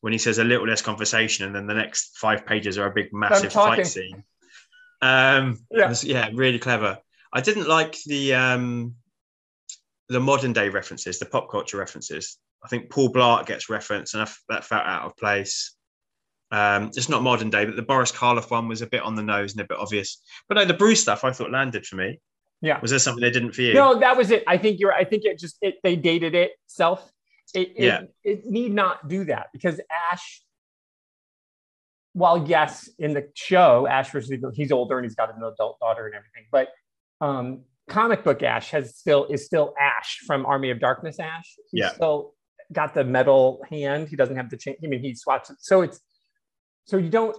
[0.00, 2.90] When he says a little less conversation, and then the next five pages are a
[2.94, 4.24] big massive fight scene.
[5.02, 5.88] Um, Yeah.
[5.88, 6.98] was- yeah, really clever.
[7.32, 8.94] I didn't like the um
[10.10, 12.36] the modern day references, the pop culture references.
[12.64, 15.76] I think Paul Blart gets referenced, and that felt out of place.
[16.50, 19.22] Um, it's not modern day, but the Boris Karloff one was a bit on the
[19.22, 20.20] nose and a bit obvious.
[20.48, 22.20] But no, the Bruce stuff I thought landed for me.
[22.60, 22.80] Yeah.
[22.80, 23.72] Was there something they didn't for you?
[23.72, 24.42] No, that was it.
[24.46, 24.92] I think you're.
[24.92, 27.08] I think it just it they dated itself.
[27.54, 28.00] It, it, Yeah.
[28.24, 29.80] it need not do that because
[30.12, 30.42] Ash.
[32.12, 36.06] While yes, in the show, Ash versus he's older and he's got an adult daughter
[36.06, 36.68] and everything, but
[37.20, 41.18] um, comic book Ash has still is still Ash from Army of Darkness.
[41.18, 41.92] Ash, he's Yeah.
[41.92, 42.34] still
[42.72, 44.08] got the metal hand.
[44.08, 44.76] He doesn't have the chain.
[44.82, 45.56] I mean, he swaps it.
[45.60, 46.00] So it's
[46.86, 47.36] so you don't.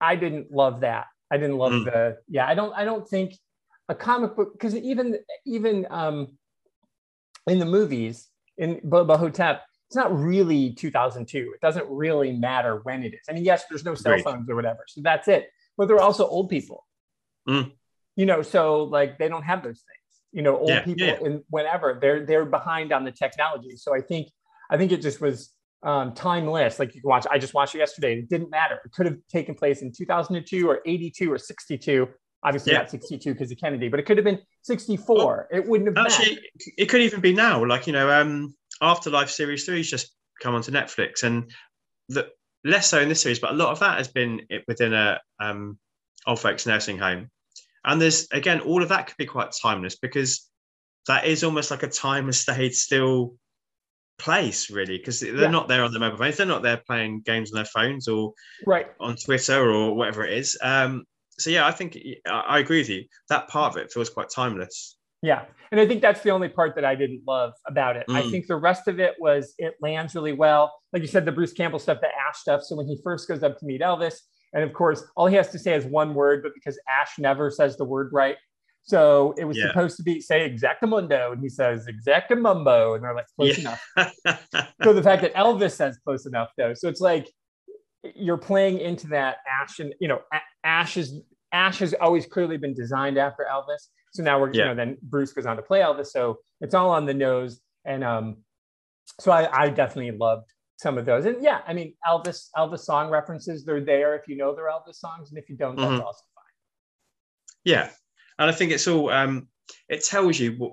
[0.00, 1.06] I didn't love that.
[1.30, 1.84] I didn't love Mm.
[1.84, 2.18] the.
[2.28, 2.72] Yeah, I don't.
[2.74, 3.34] I don't think
[3.88, 6.38] a comic book because even even um
[7.46, 11.52] in the movies in Bubba Hotep, it's not really 2002.
[11.54, 13.20] It doesn't really matter when it is.
[13.28, 14.24] I mean, yes, there's no cell Agreed.
[14.24, 15.50] phones or whatever, so that's it.
[15.76, 16.86] But they're also old people.
[17.48, 17.72] Mm.
[18.16, 20.22] You know, so like they don't have those things.
[20.32, 21.18] You know, old Yeah, people yeah.
[21.20, 23.76] in whenever they're they're behind on the technology.
[23.76, 24.28] So I think
[24.70, 25.50] I think it just was
[25.82, 26.78] um, timeless.
[26.78, 27.26] Like you can watch.
[27.30, 28.18] I just watched it yesterday.
[28.18, 28.80] It didn't matter.
[28.84, 32.08] It could have taken place in 2002 or 82 or 62.
[32.42, 32.78] Obviously Yeah.
[32.80, 35.48] not 62 because of Kennedy, but it could have been 64.
[35.52, 36.44] it wouldn't have Actually, mattered.
[36.78, 37.64] it could even be now.
[37.64, 41.50] Like you know, um, Afterlife series three's just come onto Netflix, and
[42.08, 42.28] the
[42.64, 45.78] less so in this series, but a lot of that has been within a um,
[46.26, 47.30] old folks nursing home.
[47.84, 50.48] And there's again, all of that could be quite timeless because
[51.06, 53.36] that is almost like a time stayed still
[54.18, 55.50] place, really, because they're Yeah.
[55.50, 58.32] not there on their mobile phones, they're not there playing games on their phones or
[58.66, 58.86] Right.
[59.00, 60.56] on Twitter or whatever it is.
[60.62, 61.04] Um,
[61.38, 63.04] so yeah, I think I, I agree with you.
[63.28, 64.96] That part of it feels quite timeless.
[65.20, 65.46] Yeah.
[65.72, 68.04] And I think that's the only part that I didn't love about it.
[68.08, 68.30] I Mm.
[68.30, 70.72] think the rest of it was it lands really well.
[70.92, 72.62] Like you said, the Bruce Campbell stuff, the Ash stuff.
[72.62, 74.20] So when he first goes up to meet Elvis,
[74.54, 77.50] and of course, all he has to say is one word, but because Ash never
[77.50, 78.36] says the word right.
[78.82, 79.68] So it was Yeah.
[79.68, 83.60] supposed to be say exactamundo, and he says exactamumbo, and they're like close Yeah.
[83.60, 84.40] enough.
[84.82, 87.28] So the fact that Elvis says close enough, though, so it's like
[88.14, 90.20] you're playing into that Ash, and you know,
[90.62, 91.20] Ash is
[91.52, 93.88] Ash has always clearly been designed after Elvis.
[94.12, 96.08] So now we're, you know, then Bruce goes on to play Elvis.
[96.08, 97.60] So it's all on the nose.
[97.84, 98.38] And um,
[99.20, 101.24] so I, I definitely loved some of those.
[101.26, 104.96] And yeah, I mean, Elvis, Elvis song references, they're there if you know they're Elvis
[104.96, 105.30] songs.
[105.30, 106.04] And if you don't, that's Mhm.
[106.04, 106.44] also fine.
[107.64, 107.90] Yeah,
[108.38, 109.10] and I think it's all.
[109.10, 109.48] Um,
[109.88, 110.72] it tells you what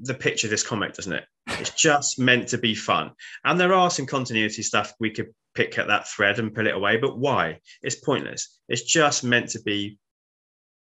[0.00, 1.24] the picture of this comic, doesn't it?
[1.46, 3.12] It's just meant to be fun,
[3.44, 6.74] and there are some continuity stuff we could pick at that thread and pull it
[6.74, 6.96] away.
[6.96, 7.60] But why?
[7.82, 8.58] It's pointless.
[8.68, 9.98] It's just meant to be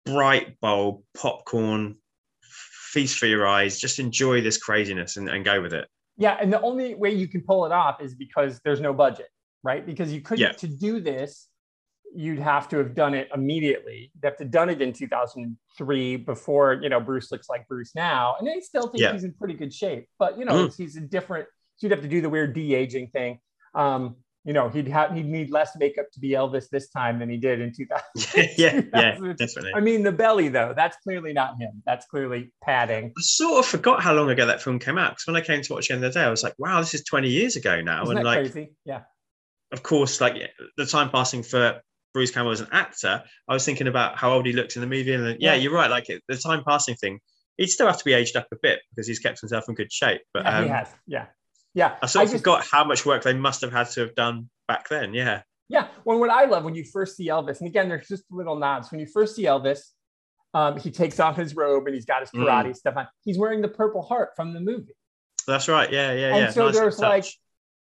[0.06, 1.98] bright bulb popcorn,
[2.42, 3.80] feast for your eyes.
[3.80, 5.88] Just enjoy this craziness and, and go with it.
[6.18, 6.38] Yeah.
[6.40, 9.28] And the only way you can pull it off is because there's no budget,
[9.64, 9.86] right?
[9.86, 10.52] Because you couldn't, Yeah.
[10.54, 11.50] to do this,
[12.16, 14.12] you'd have to have done it immediately.
[14.16, 18.36] You'd have to done it in 2003 before, you know, Bruce looks like Bruce now.
[18.40, 19.12] And I still think Yeah.
[19.12, 20.78] he's in pretty good shape, but you know, Mm.
[20.78, 23.40] he's a different, so you'd have to do the weird de-aging thing.
[23.74, 27.30] Um, you know, he'd have, he'd need less makeup to be Elvis this time than
[27.30, 28.04] he did in 2000.
[28.58, 29.36] yeah, yeah, 2000.
[29.38, 29.74] definitely.
[29.74, 31.82] I mean, the belly though, that's clearly not him.
[31.86, 33.12] That's clearly padding.
[33.18, 35.64] I sort of forgot how long ago that film came out because when I came
[35.64, 37.82] to watch it the other day, I was like, "Wow, this is 20 years ago
[37.82, 38.74] now." Isn't and that like, crazy?
[38.86, 39.02] Yeah.
[39.72, 40.36] of course, like
[40.78, 41.82] the time passing for
[42.14, 44.88] Bruce Campbell as an actor, I was thinking about how old he looked in the
[44.88, 45.62] movie, and then, yeah, Yeah.
[45.62, 45.90] you're right.
[45.90, 47.20] Like the time passing thing,
[47.58, 49.92] he'd still have to be aged up a bit because he's kept himself in good
[49.92, 50.22] shape.
[50.34, 50.88] But Yeah, um, he has.
[51.08, 51.26] Yeah.
[51.76, 51.98] Yeah.
[52.02, 54.50] I sort of just- forgot how much work they must have had to have done
[54.68, 55.14] back then.
[55.14, 55.90] Yeah, Yeah.
[56.06, 58.90] Well, what I love when you first see Elvis, and again, there's just little nods.
[58.92, 59.82] When you first see Elvis,
[60.54, 62.46] um, he takes off his robe and he's got his Mm.
[62.46, 63.08] karate stuff on.
[63.24, 64.96] He's wearing the Purple Heart from the movie.
[65.48, 65.92] that's right.
[65.94, 66.50] Yeah, yeah, and yeah.
[66.50, 67.26] so Nice there's like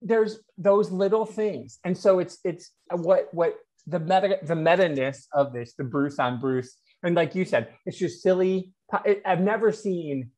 [0.01, 1.77] there's those little things.
[1.83, 6.39] And so it's it's what what the meta the meta-ness of this, the Bruce on
[6.39, 6.77] Bruce.
[7.03, 8.71] And like you said, it's just silly.
[9.25, 10.31] I've never seen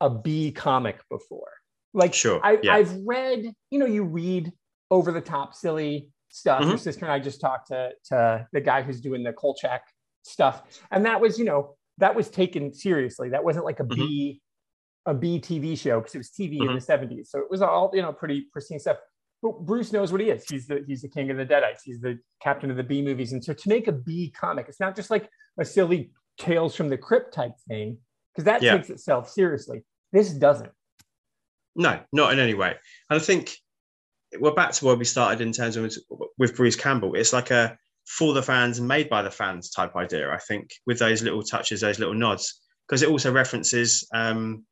[0.00, 1.50] a B comic before.
[1.94, 2.74] Like Sure, I, yeah.
[2.74, 4.52] I've read, you know, you read
[4.90, 6.60] over the top silly stuff.
[6.60, 6.78] Your Mhm.
[6.80, 9.82] sister and I just talked to to the guy who's doing the Kolchak
[10.22, 13.30] stuff, and that was, you know, that was taken seriously.
[13.30, 14.40] That wasn't like a B
[15.06, 17.30] a B TV show because it was TV in the 70s.
[17.30, 18.98] So it was all, you know, pretty pristine stuff.
[19.40, 20.44] But Bruce knows what he is.
[20.48, 21.80] He's the he's the king of the Deadites.
[21.84, 23.32] He's the captain of the B movies.
[23.32, 26.88] And so to make a B comic, it's not just like a silly Tales from
[26.88, 27.98] the Crypt type thing,
[28.34, 28.76] because that Yeah.
[28.76, 29.84] takes itself seriously.
[30.12, 30.70] This doesn't.
[31.78, 32.74] No, not in any way.
[33.08, 33.52] And I think
[34.38, 35.90] we're back to where we started in terms of
[36.36, 37.14] with Bruce Campbell.
[37.14, 40.30] It's like a for the fans and made by the fans type idea.
[40.30, 44.64] I think with those little touches, those little nods, because it also references um,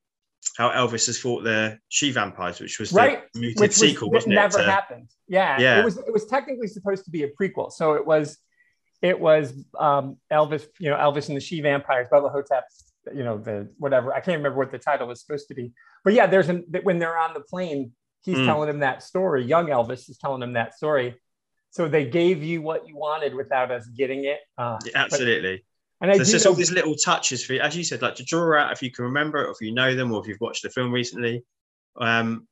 [0.58, 4.32] how Elvis has fought the she vampires, which was Right, Which was, sequel, that wasn't
[4.32, 4.36] it?
[4.36, 5.08] never to- happened.
[5.28, 5.60] Yeah.
[5.60, 5.80] Yeah.
[5.80, 7.70] It was it was technically supposed to be a prequel.
[7.72, 8.38] So it was
[9.02, 12.64] it was um, Elvis, you know, Elvis and the She Vampires, Bubba Hotep,
[13.14, 14.12] you know, the whatever.
[14.12, 15.72] I can't remember what the title was supposed to be.
[16.04, 17.92] But yeah, there's an when they're on the plane,
[18.22, 18.46] he's Mm.
[18.46, 19.44] telling him that story.
[19.44, 21.16] Young Elvis is telling him that story.
[21.70, 24.38] So they gave you what you wanted without us getting it.
[24.56, 25.64] Uh, Yeah, Absolutely.
[26.00, 28.14] And I There's just know- all these little touches for you, as you said, like
[28.16, 30.26] to draw out if you can remember it, or if you know them, or if
[30.28, 31.44] you've watched the film recently.
[31.98, 32.46] Um,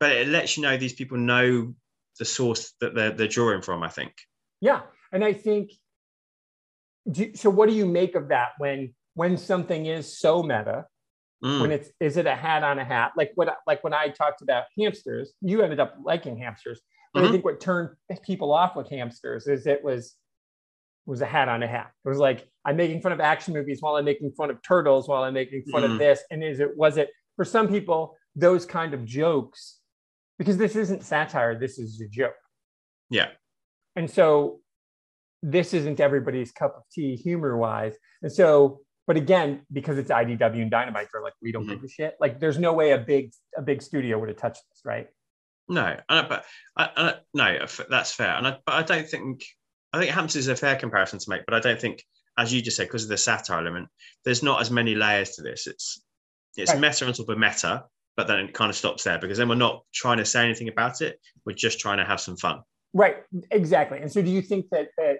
[0.00, 1.74] but it lets you know these people know
[2.18, 3.82] the source that they're, they're drawing from.
[3.82, 4.12] I think.
[4.60, 5.72] Yeah, and I think.
[7.10, 10.86] Do, so, what do you make of that when when something is so meta?
[11.42, 11.60] Mm.
[11.60, 13.12] When it's is it a hat on a hat?
[13.16, 16.80] Like what like when I talked about hamsters, you ended up liking hamsters.
[17.12, 17.30] But I Mhm.
[17.32, 17.90] think what turned
[18.24, 20.16] people off with hamsters is it was
[21.06, 21.92] was a hat on a hat.
[22.04, 25.06] It was like I'm making fun of action movies while I'm making fun of turtles,
[25.06, 25.92] while I'm making fun Mhm.
[25.92, 26.24] of this.
[26.30, 29.80] And is it was it for some people those kind of jokes?
[30.38, 32.34] Because this isn't satire, this is a joke.
[33.10, 33.32] Yeah.
[33.96, 34.60] And so
[35.42, 37.96] this isn't everybody's cup of tea humor wise.
[38.22, 41.88] And so, but again, because it's IDW and Dynamite, they're like, we don't give a
[41.88, 42.16] shit.
[42.20, 45.08] Like, there's no way a big a big studio would have touched this, right?
[45.68, 46.44] No, uh, but
[46.76, 48.34] I, I, no, that's fair.
[48.34, 49.44] And I, but I don't think
[49.92, 51.42] I think Hampton is a fair comparison to make.
[51.46, 52.02] But I don't think,
[52.38, 53.88] as you just said, because of the satire element,
[54.24, 55.66] there's not as many layers to this.
[55.66, 56.02] It's
[56.56, 56.80] it's Right.
[56.80, 57.84] meta on top of meta,
[58.16, 60.68] but then it kind of stops there because then we're not trying to say anything
[60.68, 61.20] about it.
[61.44, 62.62] We're just trying to have some fun.
[62.92, 63.16] Right,
[63.50, 63.98] exactly.
[63.98, 65.18] And so, do you think that that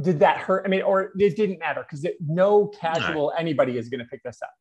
[0.00, 0.64] did that hurt?
[0.64, 4.40] I mean, or it didn't matter because no casual anybody is going to pick this
[4.42, 4.52] up.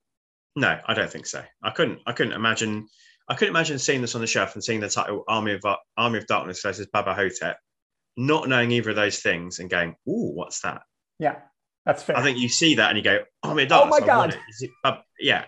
[0.55, 1.43] No, I don't think so.
[1.63, 1.99] I couldn't.
[2.05, 2.87] I couldn't imagine.
[3.29, 5.63] I couldn't imagine seeing this on the shelf and seeing the title "Army of
[5.95, 7.59] Army of Darkness" versus Bubba Hotep,
[8.15, 10.81] not knowing either of those things and going, "Ooh, what's that?"
[11.19, 11.35] Yeah,
[11.85, 12.17] that's fair.
[12.17, 14.33] I think you see that and you go, "Army of Oh my I God.
[14.33, 14.39] it.
[14.49, 15.45] Is it Bab- yeah,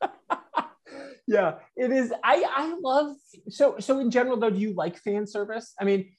[1.26, 2.12] yeah, it is.
[2.22, 3.16] I I love
[3.48, 4.50] so so in general though.
[4.50, 5.74] Do you like fan service?
[5.80, 6.12] I mean,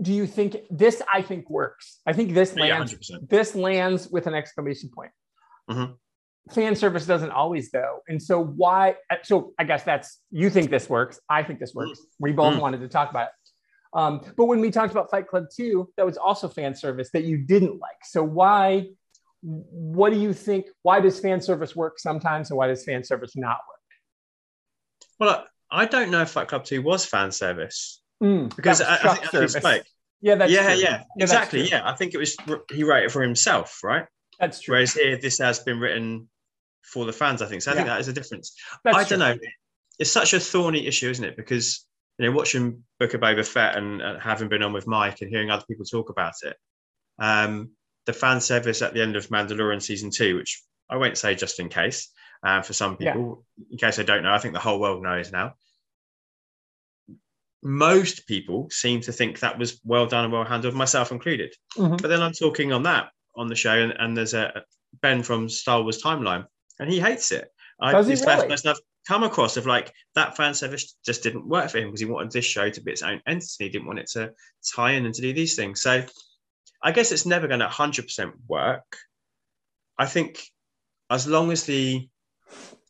[0.00, 1.02] do you think this?
[1.12, 2.00] I think works.
[2.06, 2.94] I think this lands.
[2.94, 3.28] percent.
[3.28, 5.10] This lands with an exclamation point.
[5.70, 5.96] Mhm.
[6.52, 8.96] Fan service doesn't always though, and so why?
[9.24, 11.20] So I guess that's you think this works.
[11.28, 12.00] I think this works.
[12.18, 12.60] We both Mm.
[12.60, 13.34] wanted to talk about it.
[13.92, 17.24] Um, but when we talked about Fight Club 2, that was also fan service that
[17.24, 17.98] you didn't like.
[18.04, 18.90] So why?
[19.42, 20.66] What do you think?
[20.82, 23.80] Why does fan service work sometimes, and why does fan service not work?
[25.18, 28.94] Well, I I don't know if Fight Club Two was fan service Mm, because I,
[28.94, 29.84] I think as we spoke.
[30.20, 30.82] Yeah, that's yeah, true.
[30.82, 31.68] yeah, that's exactly.
[31.68, 32.36] Yeah, I think it was
[32.70, 34.06] he wrote it for himself, right?
[34.38, 34.74] That's true.
[34.74, 36.28] Whereas here, this has been written
[36.82, 37.40] for the fans.
[37.40, 37.72] I think so.
[37.72, 38.54] I think that is a difference.
[38.84, 39.16] That's I true.
[39.16, 39.38] don't know.
[39.98, 41.36] It's such a thorny issue, isn't it?
[41.36, 41.86] Because
[42.18, 45.30] you know, watching Book of Boba Fett and, and having been on with Mike and
[45.30, 46.56] hearing other people talk about it,
[47.18, 47.70] um,
[48.04, 51.60] the fan service at the end of Mandalorian season two, which I won't say just
[51.60, 52.10] in case,
[52.42, 53.12] uh, for some Yeah.
[53.12, 55.54] people, in case they don't know, I think the whole world knows now.
[57.62, 61.54] Most people seem to think that was well done and well handled, myself included.
[61.76, 62.00] Mhm.
[62.00, 64.64] But then I'm talking on that on the show, and, and there's a
[65.02, 66.46] Ben from Star Wars Timeline,
[66.78, 67.48] and he hates it.
[67.80, 68.48] I, Does he this really?
[68.48, 72.00] person I've come across of like that fan service just didn't work for him because
[72.00, 73.64] he wanted this show to be its own entity.
[73.64, 74.32] He didn't want it to
[74.74, 75.80] tie in and to do these things.
[75.82, 76.04] So
[76.82, 78.96] I guess it's never going to 100% work.
[79.98, 80.42] I think
[81.10, 82.08] as long as the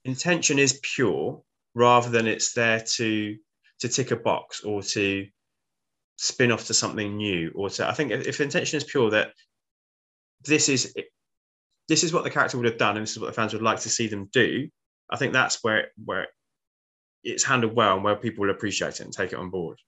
[0.04, 1.42] intention is pure
[1.74, 3.37] rather than it's there to
[3.81, 5.27] to tick a box or to
[6.16, 9.11] spin off to something new or to i think if, if the intention is pure
[9.11, 9.33] that
[10.45, 10.95] this is
[11.88, 13.62] this is what the character would have done and this is what the fans would
[13.62, 14.69] like to see them do
[15.11, 16.29] i think that's where where
[17.25, 19.79] it's handled well and where people will appreciate it and take it on board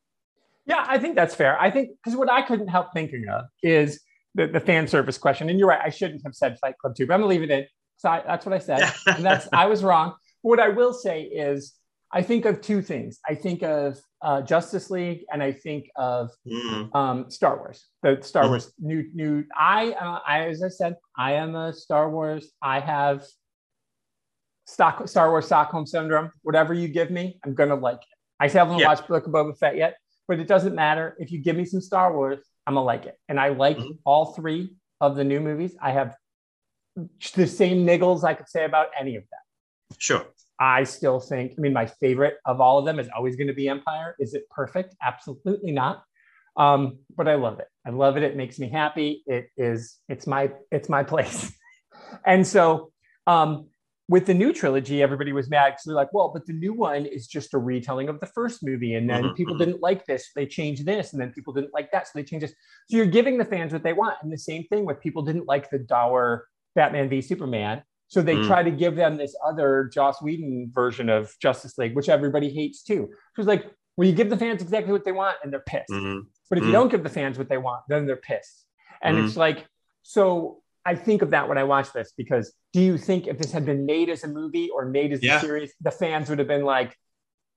[0.65, 1.61] Yeah, I think that's fair.
[1.61, 4.01] I think because what I couldn't help thinking of is
[4.35, 5.51] the, the fan service question.
[5.51, 7.51] And you're right, I shouldn't have said Fight Club 2, but I'm gonna leave it
[7.51, 7.67] in.
[7.97, 8.93] So I, that's what I said.
[9.07, 10.15] and that's I was wrong.
[10.43, 11.75] What I will say is
[12.13, 13.19] I think of two things.
[13.27, 17.87] I think of uh, Justice League and I think of Mm, um, Star Wars.
[18.03, 18.49] The Star Mhm.
[18.51, 19.45] Wars new new.
[19.57, 22.53] I, uh, I as I said, I am a Star Wars.
[22.61, 23.25] I have
[24.67, 26.31] stock Star Wars Stockholm syndrome.
[26.43, 28.17] Whatever you give me, I'm gonna like it.
[28.41, 28.87] I haven't Yeah.
[28.89, 29.97] watched Book of Boba Fett yet,
[30.29, 31.17] but it doesn't matter.
[31.19, 33.19] If you give me some Star Wars, I'm gonna like it.
[33.29, 33.99] And I like Mhm.
[34.05, 35.77] all three of the new movies.
[35.81, 36.17] I have
[37.35, 39.39] the same niggles I could say about any of them.
[39.99, 40.25] sure
[40.59, 43.55] I still think, I mean, my favorite of all of them is always going to
[43.55, 44.15] be Empire.
[44.19, 44.95] Is it perfect?
[45.03, 46.05] Absolutely not.
[46.57, 47.67] Um, but I love it.
[47.87, 48.23] I love it.
[48.23, 49.23] It makes me happy.
[49.27, 51.53] It is, it's my, it's my place.
[52.27, 52.93] and so
[53.27, 53.69] um,
[54.09, 57.07] with the new trilogy, everybody was mad because they're like, well, but the new one
[57.07, 58.95] is just a retelling of the first movie.
[58.95, 59.59] And then Mhm, people mhm.
[59.61, 60.31] didn't like this.
[60.37, 61.13] They changed this.
[61.13, 62.07] And then people didn't like that.
[62.07, 62.55] So they changed this.
[62.91, 64.17] So you're giving the fans what they want.
[64.23, 67.83] And the same thing with people didn't like the dour Batman v Superman.
[68.13, 68.47] So they Mm.
[68.47, 72.83] try to give them this other Joss Whedon version of Justice League, which everybody hates
[72.83, 73.09] too.
[73.35, 73.65] So it's like,
[73.97, 75.89] well, you give the fans exactly what they want and they're pissed.
[75.89, 76.27] Mhm.
[76.51, 76.75] But if you Mm.
[76.75, 78.67] don't give the fans what they want, then they're pissed.
[79.01, 79.25] And Mm.
[79.27, 79.67] it's like,
[80.03, 83.51] so I think of that when I watch this because do you think if this
[83.51, 85.39] had been made as a movie or made as Yeah.
[85.39, 86.95] a series, the fans would have been like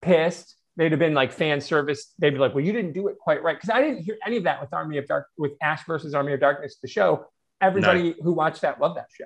[0.02, 0.56] pissed?
[0.78, 2.14] They'd have been like fan service.
[2.18, 3.58] They'd be like, well, you didn't do it quite right.
[3.58, 6.32] Because I didn't hear any of that with Army of Dark, with Ash versus Army
[6.32, 7.26] of Darkness, the show.
[7.62, 9.26] everybody who watched that loved that show.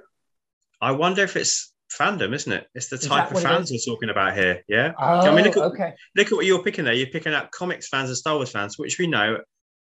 [0.81, 2.67] I wonder if it's fandom, isn't it?
[2.75, 4.63] It's the Is type of fans we're talking about here.
[4.67, 4.93] Yeah.
[4.97, 5.93] Oh, I mean, look at, okay.
[6.15, 6.93] look at what you're picking there.
[6.93, 9.39] You're picking out comics fans and Star Wars fans, which we know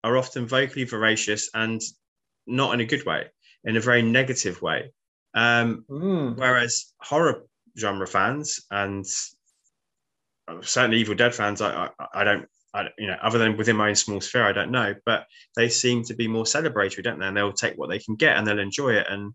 [0.02, 1.80] are often vocally voracious and
[2.46, 3.26] not in a good way,
[3.64, 4.92] in a very negative way.
[5.34, 6.36] Um, Mm.
[6.36, 7.44] whereas horror
[7.78, 9.06] genre fans and
[10.62, 13.88] certainly Evil Dead fans, I, I, I don't, I, you know, other than within my
[13.88, 15.26] own small sphere, I don't know, but
[15.56, 17.26] they seem to be more celebratory, don't they?
[17.26, 19.06] And they'll take what they can get and they'll enjoy it.
[19.08, 19.32] And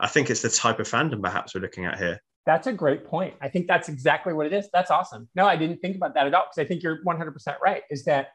[0.00, 2.20] I think it's the type of fandom perhaps we're looking at here.
[2.46, 3.34] That's a great point.
[3.42, 4.68] I think that's exactly what it is.
[4.72, 5.28] That's awesome.
[5.34, 7.82] No, I didn't think about that at all because I think you're 100% right.
[7.90, 8.28] Is that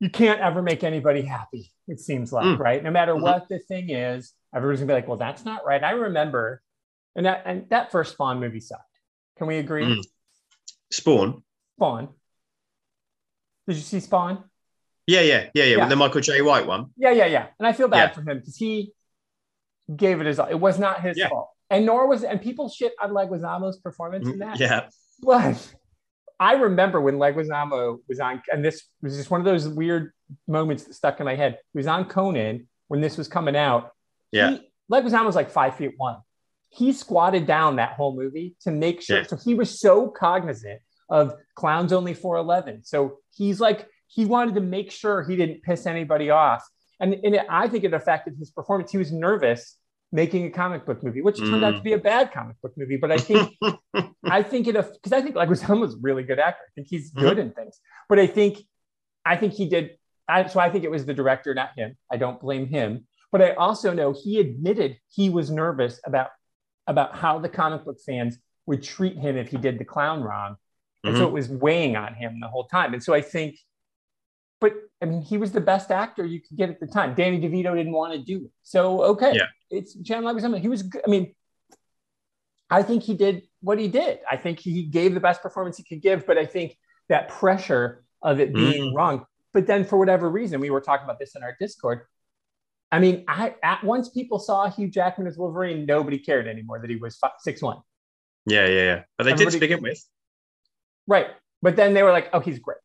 [0.00, 2.58] you can't ever make anybody happy, it seems like, Mm.
[2.58, 2.82] right?
[2.84, 3.22] No matter Mhm.
[3.22, 5.82] what the thing is, everybody's gonna be like, well, that's not right.
[5.82, 6.62] I remember,
[7.16, 8.82] and that, and that first Spawn movie sucked.
[9.38, 9.84] Can we agree?
[9.84, 10.04] Mm.
[10.92, 11.42] Spawn.
[11.76, 12.14] Spawn.
[13.66, 14.44] Did you see Spawn?
[15.06, 15.64] Yeah, yeah, yeah, yeah.
[15.64, 15.76] Yeah.
[15.78, 16.42] With the Michael J.
[16.42, 16.90] White one.
[16.96, 17.48] Yeah, yeah, yeah.
[17.58, 18.14] And I feel bad Yeah.
[18.14, 18.92] for him because he
[19.94, 20.48] gave it his all.
[20.48, 21.28] It was not his Yeah.
[21.28, 21.50] fault.
[21.70, 24.56] And nor was and people shit on Leguizamo's performance in that.
[24.56, 24.88] Mm, Yeah.
[25.22, 25.74] But
[26.40, 30.12] I remember when Leguizamo was on, and this was just one of those weird
[30.46, 31.58] moments that stuck in my head.
[31.72, 33.90] He was on Conan when this was coming out.
[34.30, 34.50] Yeah.
[34.52, 36.18] He, Leguizamo was like five feet one.
[36.70, 39.18] He squatted down that whole movie to make sure.
[39.18, 39.22] Yeah.
[39.24, 40.80] So he was so cognizant
[41.10, 42.84] of clowns only 411.
[42.84, 46.62] So he's like, he wanted to make sure he didn't piss anybody off.
[47.00, 48.90] And, and it, I think it affected his performance.
[48.92, 49.77] He was nervous
[50.12, 51.78] making a comic book movie, which turned out Mm.
[51.78, 52.96] to be a bad comic book movie.
[52.96, 53.56] But I think
[54.24, 56.64] I think it because I think Leguizamo was a really good actor.
[56.66, 57.78] I think he's good in things,
[58.08, 58.58] but I think
[59.24, 59.96] I think he did.
[60.30, 61.96] I, so I think it was the director, not him.
[62.12, 66.30] I don't blame him, but I also know he admitted he was nervous about
[66.86, 70.56] about how the comic book fans would treat him if he did the clown wrong,
[71.04, 71.28] and so Mhm.
[71.28, 72.92] it was weighing on him the whole time.
[72.94, 73.56] And so I think,
[74.60, 77.14] but I mean, he was the best actor you could get at the time.
[77.14, 79.46] Danny DeVito didn't want to do it, so okay, Yeah.
[79.70, 80.60] it's John Leguizamo.
[80.60, 80.84] He was.
[81.06, 81.34] I mean,
[82.70, 84.20] I think he did what he did.
[84.30, 86.76] I think he gave the best performance he could give, but I think
[87.08, 88.56] that pressure of it mm.
[88.56, 89.24] being wrong.
[89.54, 92.02] But then, for whatever reason, we were talking about this in our Discord.
[92.90, 96.90] I mean, I at once people saw Hugh Jackman as Wolverine, nobody cared anymore that
[96.90, 97.78] he was fi- six one.
[98.46, 99.02] yeah, yeah, yeah.
[99.16, 100.04] But they did Everybody- to begin with.
[101.06, 101.28] Right.
[101.62, 102.78] But then they were like, "Oh, he's great."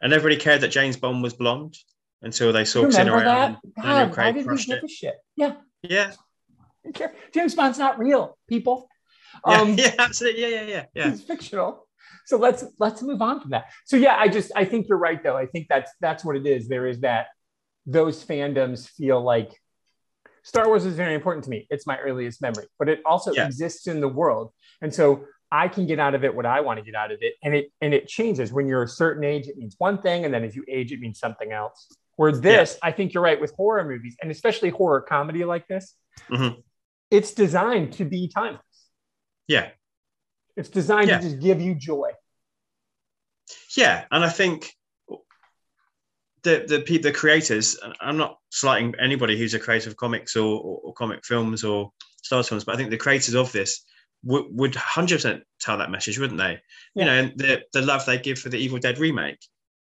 [0.00, 1.74] And everybody cared that James Bond was blonde
[2.22, 3.58] until they saw remember Royale.
[3.76, 3.82] that?
[3.82, 5.14] God, why did we give a shit?
[5.36, 6.12] Yeah, Yeah.
[7.34, 8.88] James Bond's not real, people.
[9.46, 10.42] yeah, Um, yeah, absolutely.
[10.42, 11.10] Yeah, yeah, yeah, yeah.
[11.10, 11.88] He's fictional.
[12.26, 13.66] So let's let's move on from that.
[13.84, 15.36] So yeah, I just I think you're right though.
[15.36, 16.68] I think that's that's what it is.
[16.68, 17.26] There is that
[17.86, 19.52] those fandoms feel like
[20.42, 21.66] Star Wars is very important to me.
[21.70, 23.46] It's my earliest memory, but it also Yeah.
[23.46, 24.52] exists in the world.
[24.80, 27.18] And so I can get out of it what I want to get out of
[27.20, 27.34] it.
[27.42, 28.52] And it and it changes.
[28.52, 31.00] When you're a certain age, it means one thing, and then as you age, it
[31.00, 31.86] means something else.
[32.16, 35.94] Where this, I think you're right with horror movies, and especially horror comedy like this,
[36.30, 36.62] Mhm.
[37.10, 38.62] it's designed to be timeless.
[39.46, 39.70] Yeah.
[40.56, 41.18] It's designed Yeah.
[41.18, 42.12] to just give you joy.
[43.76, 44.72] Yeah, and I think
[46.42, 47.78] the the the creators.
[48.00, 51.92] I'm not slighting anybody who's a creator of comics or, or, or comic films or
[52.22, 53.84] Star Wars films, but I think the creators of this
[54.24, 56.58] would would 100 percent tell that message, wouldn't they?
[56.94, 57.04] Yeah.
[57.04, 59.38] You know, and the the love they give for the Evil Dead remake.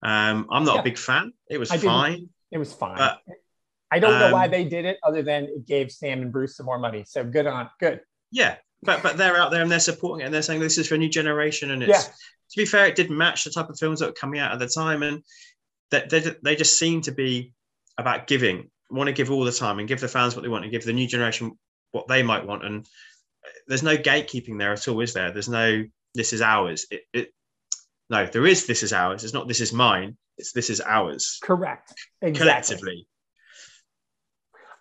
[0.03, 0.81] Um, I'm not Yeah.
[0.81, 1.33] a big fan.
[1.49, 2.29] It was I didn't- fine.
[2.51, 2.97] It was fine.
[2.97, 3.19] But,
[3.89, 6.57] I don't know why um, they did it, other than it gave Sam and Bruce
[6.57, 7.05] some more money.
[7.07, 8.01] So good on good.
[8.31, 10.87] Yeah, but but they're out there and they're supporting it and they're saying this is
[10.87, 12.01] for a new generation and it's Yeah.
[12.01, 14.59] to be fair, it didn't match the type of films that were coming out at
[14.59, 15.23] the time and
[15.91, 17.53] that they, they just seem to be
[17.97, 20.63] about giving, want to give all the time and give the fans what they want
[20.65, 21.57] and give the new generation
[21.91, 22.65] what they might want.
[22.65, 22.85] And
[23.67, 25.31] there's no gatekeeping there at all, is there?
[25.31, 25.83] There's no
[26.15, 26.85] this is ours.
[26.89, 27.29] It, it
[28.09, 29.23] no, there is this is ours.
[29.23, 30.17] It's not this is mine.
[30.37, 31.93] It's this is ours Correct.
[32.21, 32.39] Exactly.
[32.39, 33.07] collectively.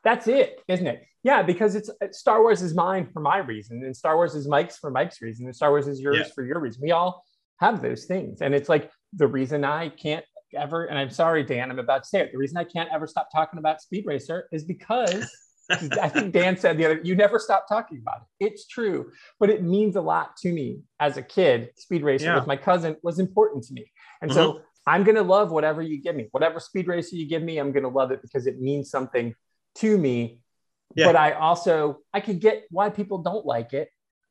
[0.05, 1.03] That's it, isn't it?
[1.25, 4.47] Yeah, because it's uh, Star Wars is mine for my reason, and Star Wars is
[4.47, 6.25] Mike's for Mike's reason, and Star Wars is yours Yeah.
[6.35, 6.81] for your reason.
[6.83, 7.25] We all
[7.59, 10.25] have those things, and it's like the reason I can't
[10.55, 10.85] ever.
[10.85, 12.31] And I'm sorry, Dan, I'm about to say it.
[12.31, 15.29] The reason I can't ever stop talking about Speed Racer is because
[15.71, 17.01] I think Dan said the other.
[17.03, 18.47] You never stop talking about it.
[18.47, 19.11] It's true,
[19.41, 21.71] but it means a lot to me as a kid.
[21.77, 22.37] Speed Racer Yeah.
[22.37, 23.91] with my cousin was important to me,
[24.23, 24.63] and so mm-hmm.
[24.87, 26.29] I'm gonna love whatever you give me.
[26.31, 29.35] Whatever Speed Racer you give me, I'm gonna love it because it means something
[29.77, 30.41] to me.
[30.95, 31.07] Yeah.
[31.07, 33.89] But I also I could get why people don't like it,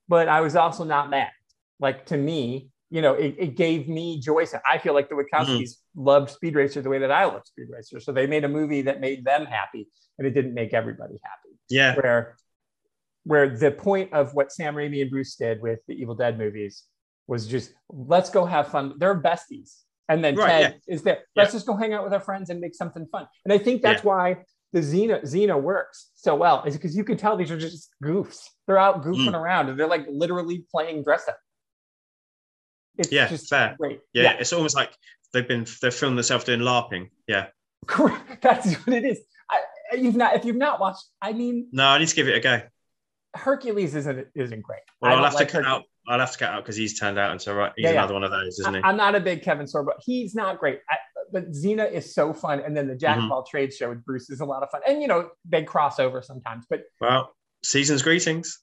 [0.08, 1.32] but I was also not mad.
[1.80, 4.46] Like to me, you know, it, it gave me joy.
[4.70, 8.00] I feel like the Wachowskis loved Speed Racer the way that I love Speed Racer.
[8.00, 11.58] So they made a movie that made them happy, and it didn't make everybody happy.
[11.70, 11.96] Yeah.
[11.96, 12.38] Where
[13.24, 16.84] where the point of what Sam Raimi and Bruce did with the Evil Dead movies
[17.28, 18.94] was just let's go have fun.
[19.00, 19.82] They're besties.
[20.08, 21.20] And then Right, Ted is there.
[21.36, 23.26] Let's just go hang out with our friends and make something fun.
[23.44, 27.18] And I think that's why the Xena Xena works so well is because you can
[27.18, 28.42] tell these are just goofs.
[28.68, 29.40] They're out goofing Mm.
[29.42, 31.40] around and they're like literally playing dress up.
[32.98, 33.76] It's Yeah, just fair.
[33.80, 34.00] great.
[34.14, 34.92] Yeah, it's almost like
[35.34, 37.10] they've been they've filmed themselves doing LARPing.
[37.28, 37.48] Yeah.
[37.88, 38.42] Correct.
[38.42, 39.20] That's what it is.
[39.50, 41.04] I, you've not if you've not watched.
[41.22, 42.62] I mean, No, I need to give it a go.
[43.36, 44.80] Hercules isn't isn't great.
[45.02, 45.82] Well, I'll have like to cut Hercules.
[45.82, 45.84] out.
[46.08, 47.72] I'll have to cut out because he's turned out into right.
[47.76, 47.98] He's Yeah, yeah.
[48.00, 48.82] another one of those, isn't he?
[48.82, 49.90] I, am not a big Kevin Sorbo.
[50.02, 50.98] He's not great, I,
[51.34, 52.60] but Xena is so fun.
[52.60, 53.26] And then the Jack Mhm.
[53.26, 54.82] of all trades show with Bruce is a lot of fun.
[54.88, 58.60] And you know they cross over sometimes, but well, season's greetings.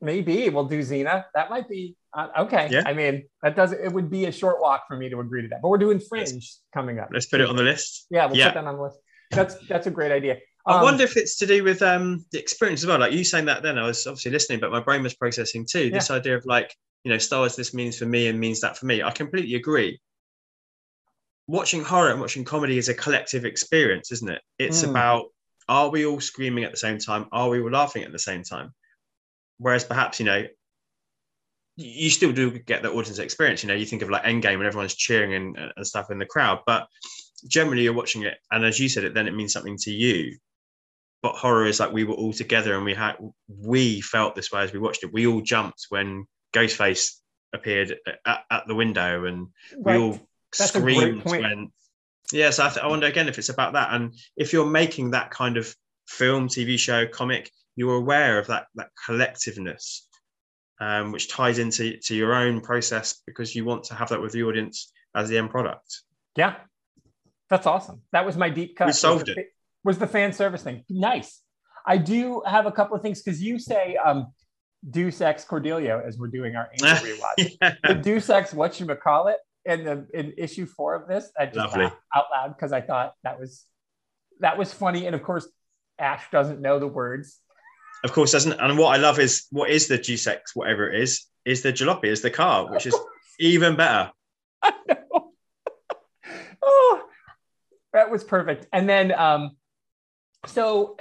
[0.00, 1.24] maybe we'll do Xena.
[1.34, 2.68] That might be uh, okay.
[2.70, 2.82] Yeah.
[2.86, 5.48] I mean that does it would be a short walk for me to agree to
[5.48, 5.62] that.
[5.62, 7.08] But we're doing Fringe coming up.
[7.12, 8.06] Let's put it on the list.
[8.10, 8.48] Yeah, we'll Yeah.
[8.48, 8.98] put that on the list.
[9.30, 10.38] That's that's a great idea.
[10.66, 13.00] I Um, wonder if it's to do with um, the experience as well.
[13.00, 15.90] Like you saying that then, I was obviously listening, but my brain was processing too.
[15.90, 18.76] This idea of like, you know, Star Wars, this means for me and means that
[18.78, 19.02] for me.
[19.02, 20.00] I completely agree.
[21.48, 24.40] Watching horror and watching comedy is a collective experience, isn't it?
[24.58, 24.90] It's Mm.
[24.90, 25.24] about
[25.68, 27.26] are we all screaming at the same time?
[27.32, 28.72] Are we all laughing at the same time?
[29.58, 30.44] Whereas perhaps, you know,
[31.76, 33.62] you still do get the audience experience.
[33.62, 36.26] You know, you think of like Endgame and everyone's cheering and, and stuff in the
[36.26, 36.86] crowd, but
[37.48, 40.36] generally you're watching it, and as you said it, then it means something to you
[41.22, 43.16] but horror is like we were all together and we had
[43.48, 45.12] we felt this way as we watched it.
[45.12, 47.12] We all jumped when Ghostface
[47.52, 47.96] appeared
[48.26, 50.20] at, at the window, and we all
[50.58, 51.70] That's screamed when.
[52.32, 55.12] Yeah, so I, th- I wonder again if it's about that, and if you're making
[55.12, 55.74] that kind of
[56.08, 60.00] film, TV show, comic, you're aware of that that collectiveness,
[60.82, 64.32] um, which ties into to your own process because you want to have that with
[64.32, 66.00] the audience as the end product.
[66.36, 66.56] Yeah,
[67.48, 68.02] that's awesome.
[68.12, 68.88] That was my deep cut.
[68.88, 69.48] We solved was the, it.
[69.84, 71.40] Was the fan service thing nice?
[71.86, 74.32] I do have a couple of things because you say um,
[74.88, 77.56] Deus Ex Cordelia as we're doing our Angel rewatch.
[77.60, 77.74] Yeah.
[77.84, 81.30] the Deus Ex what you call it in the in issue four of this.
[81.38, 81.84] I just Lovely.
[81.84, 83.64] out loud because I thought that was
[84.40, 85.46] that was funny, and of course
[85.98, 87.38] Ash doesn't know the words.
[88.04, 88.58] Of course, doesn't.
[88.60, 92.06] And what I love is what is the G6, whatever it is, is the jalopy,
[92.06, 92.96] is the car, which is
[93.38, 94.10] even better.
[94.62, 95.32] I know.
[96.62, 97.02] oh,
[97.92, 98.66] that was perfect.
[98.72, 99.56] And then, um,
[100.46, 100.96] so,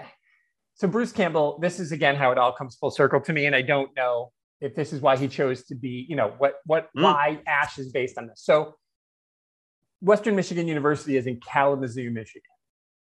[0.75, 1.59] so Bruce Campbell.
[1.59, 4.31] This is again how it all comes full circle to me, and I don't know
[4.59, 6.05] if this is why he chose to be.
[6.07, 6.55] You know what?
[6.65, 6.89] What?
[6.95, 7.03] Mm.
[7.03, 8.41] Why Ash is based on this?
[8.43, 8.75] So,
[10.01, 12.49] Western Michigan University is in Kalamazoo, Michigan.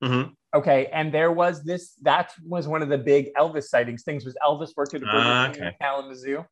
[0.03, 0.35] Mhm.
[0.55, 1.95] Okay, and there was this.
[2.03, 4.03] That was one of the big Elvis sightings.
[4.03, 5.77] Things was Elvis worked at a Burger Ah, King in okay.
[5.81, 6.45] Kalamazoo,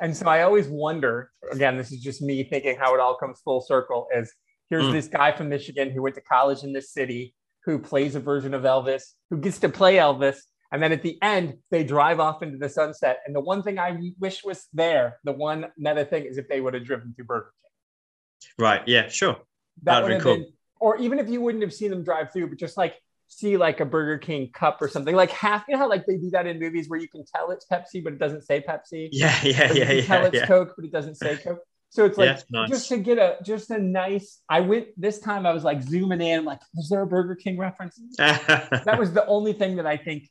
[0.00, 1.30] and so I always wonder.
[1.52, 4.08] Again, this is just me thinking how it all comes full circle.
[4.14, 4.32] Is
[4.70, 4.92] here's Mm.
[4.92, 7.34] this guy from Michigan who went to college in this city,
[7.66, 10.38] who plays a version of Elvis, who gets to play Elvis,
[10.72, 13.20] and then at the end they drive off into the sunset.
[13.26, 16.62] And the one thing I wish was there, the one meta thing, is if they
[16.62, 18.82] would have driven through Burger King Right.
[18.86, 19.34] Yeah, sure.
[19.82, 20.36] that That'd would be have cool.
[20.36, 22.94] been, or even if you wouldn't have seen them drive through, but just like
[23.28, 26.16] see like a Burger King cup or something, like half, you know how like they
[26.16, 29.08] do that in movies where you can tell it's Pepsi, but it doesn't say Pepsi.
[29.12, 30.46] Yeah, yeah, Or you yeah, tell yeah, it's.
[30.46, 31.60] Coke, but it doesn't say Coke.
[31.90, 32.68] So it's like Yeah, nice.
[32.68, 34.40] just to get a just a nice.
[34.48, 35.46] I went this time.
[35.46, 37.98] I was like zooming in, like, was there a Burger King reference?
[38.18, 40.28] That was the only thing that I think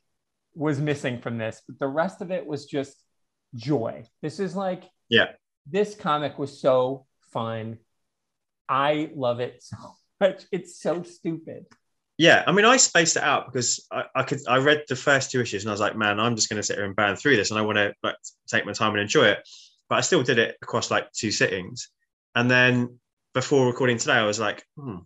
[0.54, 1.62] was missing from this.
[1.66, 3.02] But the rest of it was just
[3.54, 4.04] joy.
[4.22, 5.28] This is like, Yeah.
[5.66, 7.78] this comic was so fun.
[8.68, 9.76] I love it so
[10.20, 10.44] much.
[10.52, 11.66] It's so stupid.
[12.18, 14.40] Yeah, I mean, I spaced it out because I, I could.
[14.48, 16.62] I read the first two issues and I was like, man, I'm just going to
[16.62, 18.16] sit here and burn through this, and I want to like
[18.48, 19.46] take my time and enjoy it.
[19.88, 21.90] But I still did it across like two sittings,
[22.34, 22.98] and then
[23.34, 24.98] before recording today, I was like, hmm,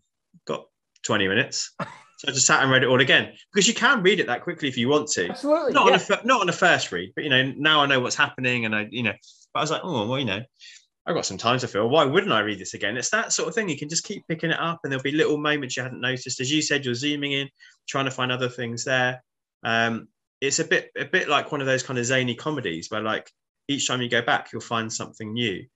[0.46, 0.66] got
[1.02, 4.20] 20 minutes, so I just sat and read it all again because you can read
[4.20, 5.30] it that quickly if you want to.
[5.30, 5.72] Absolutely.
[5.72, 5.94] Not yeah.
[5.94, 8.66] on a not on a first read, but you know now I know what's happening,
[8.66, 9.14] and I you know.
[9.52, 10.42] But I was like, oh well, you know,
[11.10, 11.88] I've got some time to fill.
[11.88, 12.96] Why wouldn't I read this again?
[12.96, 13.68] It's that sort of thing.
[13.68, 16.40] You can just keep picking it up, and there'll be little moments you hadn't noticed.
[16.40, 17.48] As you said, you're zooming in,
[17.88, 19.20] trying to find other things there.
[19.64, 20.06] Um,
[20.40, 23.28] it's a bit a bit like one of those kind of zany comedies where like
[23.66, 25.66] each time you go back, you'll find something new.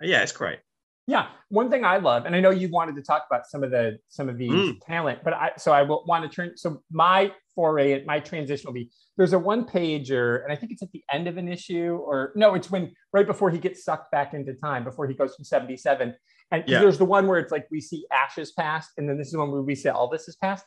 [0.00, 0.60] Yeah, it's great.
[1.08, 3.70] Yeah, one thing I love, and I know you wanted to talk about some of
[3.70, 4.80] the some of these Mm.
[4.84, 6.56] talent, but I so I will want to turn.
[6.56, 10.82] So my foray, my transition will be there's a one pager, and I think it's
[10.82, 14.10] at the end of an issue, or no, it's when right before he gets sucked
[14.10, 16.12] back into time, before he goes from seventy seven,
[16.50, 16.80] and Yeah.
[16.80, 19.38] there's the one where it's like we see ashes past, and then this is the
[19.38, 20.66] one where we see is past.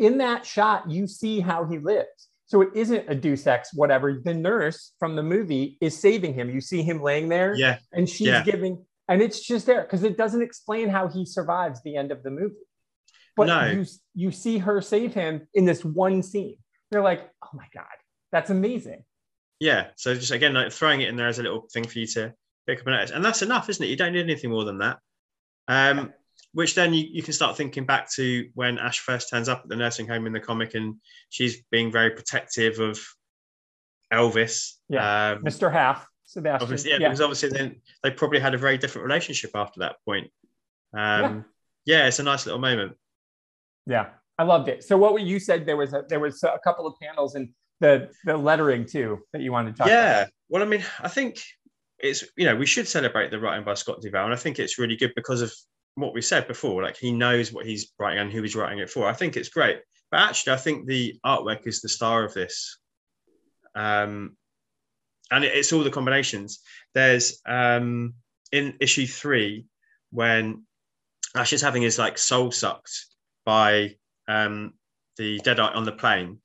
[0.00, 2.28] In that shot, you see how he lives.
[2.46, 4.20] So it isn't a Deus Ex, whatever.
[4.22, 6.50] The nurse from the movie is saving him.
[6.50, 8.42] You see him laying there Yeah, and she's Yeah.
[8.42, 12.22] giving and it's just there because it doesn't explain how he survives the end of
[12.22, 12.54] the movie
[13.36, 13.66] but No.
[13.66, 16.56] you you see her save him in this one scene
[16.90, 17.84] they're like oh my god
[18.32, 19.04] that's amazing
[19.60, 19.88] yeah.
[19.96, 22.34] So just again, like throwing it in there as a little thing for you to
[22.66, 23.88] pick up and notice, and that's enough, isn't it?
[23.88, 24.98] You don't need anything more than that.
[25.68, 26.12] Um,
[26.52, 29.68] which then you, you can start thinking back to when Ash first turns up at
[29.68, 30.96] the nursing home in the comic and
[31.30, 33.00] she's being very protective of
[34.12, 34.72] Elvis.
[34.88, 35.32] Yeah.
[35.32, 35.72] Um, Mr.
[35.72, 36.62] Haff, Sebastian.
[36.62, 37.08] obviously, yeah, yeah.
[37.08, 40.30] because obviously then they probably had a very different relationship after that point.
[40.96, 41.44] Um,
[41.86, 42.06] yeah.
[42.06, 42.96] it's a nice little moment.
[43.86, 44.82] Yeah, I loved it.
[44.82, 47.50] So what were you said there was a, there was a couple of panels and
[47.80, 49.94] the the lettering too that you wanted to talk about.
[49.94, 50.20] yeah.
[50.22, 50.32] about.
[50.48, 51.42] Well, I mean, I think
[52.00, 54.78] it's you know we should celebrate the writing by Scott Duval, and I think it's
[54.78, 55.52] really good because of
[55.94, 56.82] what we said before.
[56.82, 59.08] Like he knows what he's writing and who he's writing it for.
[59.08, 59.78] I think it's great.
[60.10, 62.78] But actually, I think the artwork is the star of this.
[63.74, 64.36] Um,
[65.30, 66.60] and it- it's all the combinations.
[66.94, 68.14] There's um,
[68.52, 69.66] in issue three
[70.10, 70.64] when
[71.34, 73.06] Ash is having his like soul sucked
[73.44, 73.96] by
[74.28, 74.74] um,
[75.16, 76.40] the Deadite on the plane,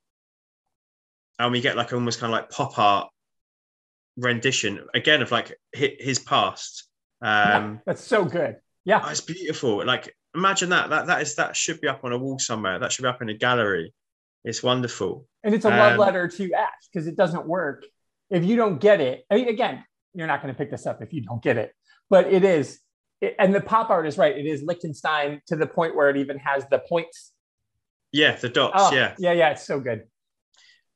[1.38, 3.10] and we get like almost kind of like pop art
[4.18, 6.88] rendition again of like his past.
[7.22, 8.58] Yeah, Um, that's so good.
[8.86, 9.86] Yeah, oh, it's beautiful.
[9.86, 10.90] Like imagine that.
[10.90, 12.80] That that is that should be up on a wall somewhere.
[12.80, 13.94] That should be up in a gallery.
[14.46, 15.28] It's wonderful.
[15.44, 17.86] and it's a love Um, letter to Ash because it doesn't work
[18.30, 19.26] if you don't get it.
[19.30, 21.74] I mean, again, you're not going to pick this up if you don't get it,
[22.10, 22.80] but it is.
[23.22, 24.38] It, and the pop art is right.
[24.38, 27.32] It is Lichtenstein to the point where it even has the points.
[28.12, 28.74] Yeah, the dots.
[28.78, 29.50] Oh, yeah, yeah, yeah.
[29.52, 30.04] It's so good.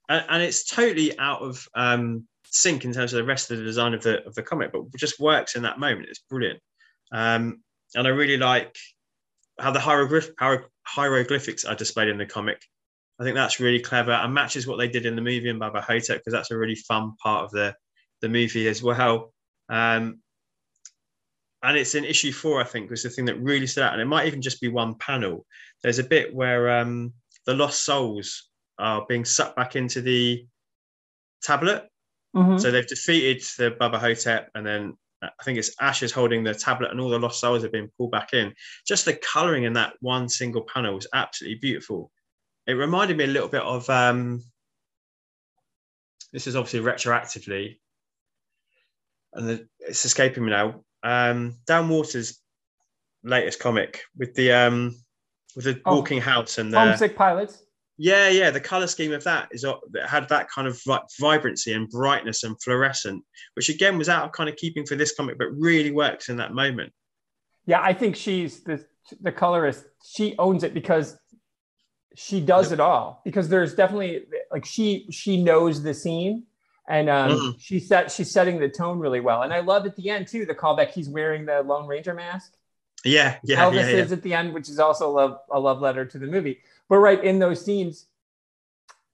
[0.09, 3.63] and, and it's totally out of um, sync in terms of the rest of the
[3.63, 6.07] design of the of the comic, but it just works in that moment.
[6.09, 6.59] It's brilliant,
[7.11, 7.61] um,
[7.95, 8.75] and I really like
[9.59, 12.61] how the hieroglyph, hiero- hieroglyphics are displayed in the comic.
[13.19, 15.81] I think that's really clever and matches what they did in the movie in Bubba
[15.83, 17.75] Hotep because that's a really fun part of the
[18.21, 19.33] the movie as well.
[19.69, 20.19] Um,
[21.61, 23.93] and it's in issue four, I think, was the thing that really stood out.
[23.93, 25.45] And it might even just be one panel.
[25.81, 27.13] There's a bit where um,
[27.45, 28.49] the lost souls
[28.79, 30.45] are being sucked back into the
[31.41, 31.87] tablet.
[32.35, 32.59] Mhm.
[32.59, 36.43] So they've defeated the Bubba Hotep, and then uh, I think it's Ash is holding
[36.43, 38.53] the tablet, and all the lost souls are being pulled back in.
[38.87, 42.11] Just the colouring in that one single panel was absolutely beautiful.
[42.65, 44.41] It reminded me a little bit of um,
[46.31, 47.77] this is obviously retroactively,
[49.33, 50.83] and the, it's escaping me now.
[51.03, 52.39] Um, Dan Watters'
[53.23, 54.95] latest comic with the um,
[55.55, 55.97] with the Oh.
[55.97, 57.63] walking house and the Homesick pilots.
[57.97, 58.49] yeah, yeah.
[58.49, 59.73] The color scheme of that is uh,
[60.07, 63.23] had that kind of like vibrancy and brightness and fluorescent,
[63.55, 66.37] which again was out of kind of keeping for this comic, but really works in
[66.37, 66.93] that moment.
[67.65, 68.83] Yeah, I think she's the
[69.19, 69.83] the colorist.
[70.05, 71.17] She owns it because
[72.15, 73.21] she does it all.
[73.23, 76.43] Because there's definitely like she she knows the scene,
[76.87, 77.55] and um, Mhm.
[77.59, 79.41] she set she's setting the tone really well.
[79.43, 80.91] And I love at the end too the callback.
[80.91, 82.53] He's wearing the Lone Ranger mask.
[83.05, 84.03] Yeah, yeah, Elvis yeah, yeah.
[84.03, 86.59] is at the end, which is also a love a love letter to the movie.
[86.87, 88.05] But right in those scenes,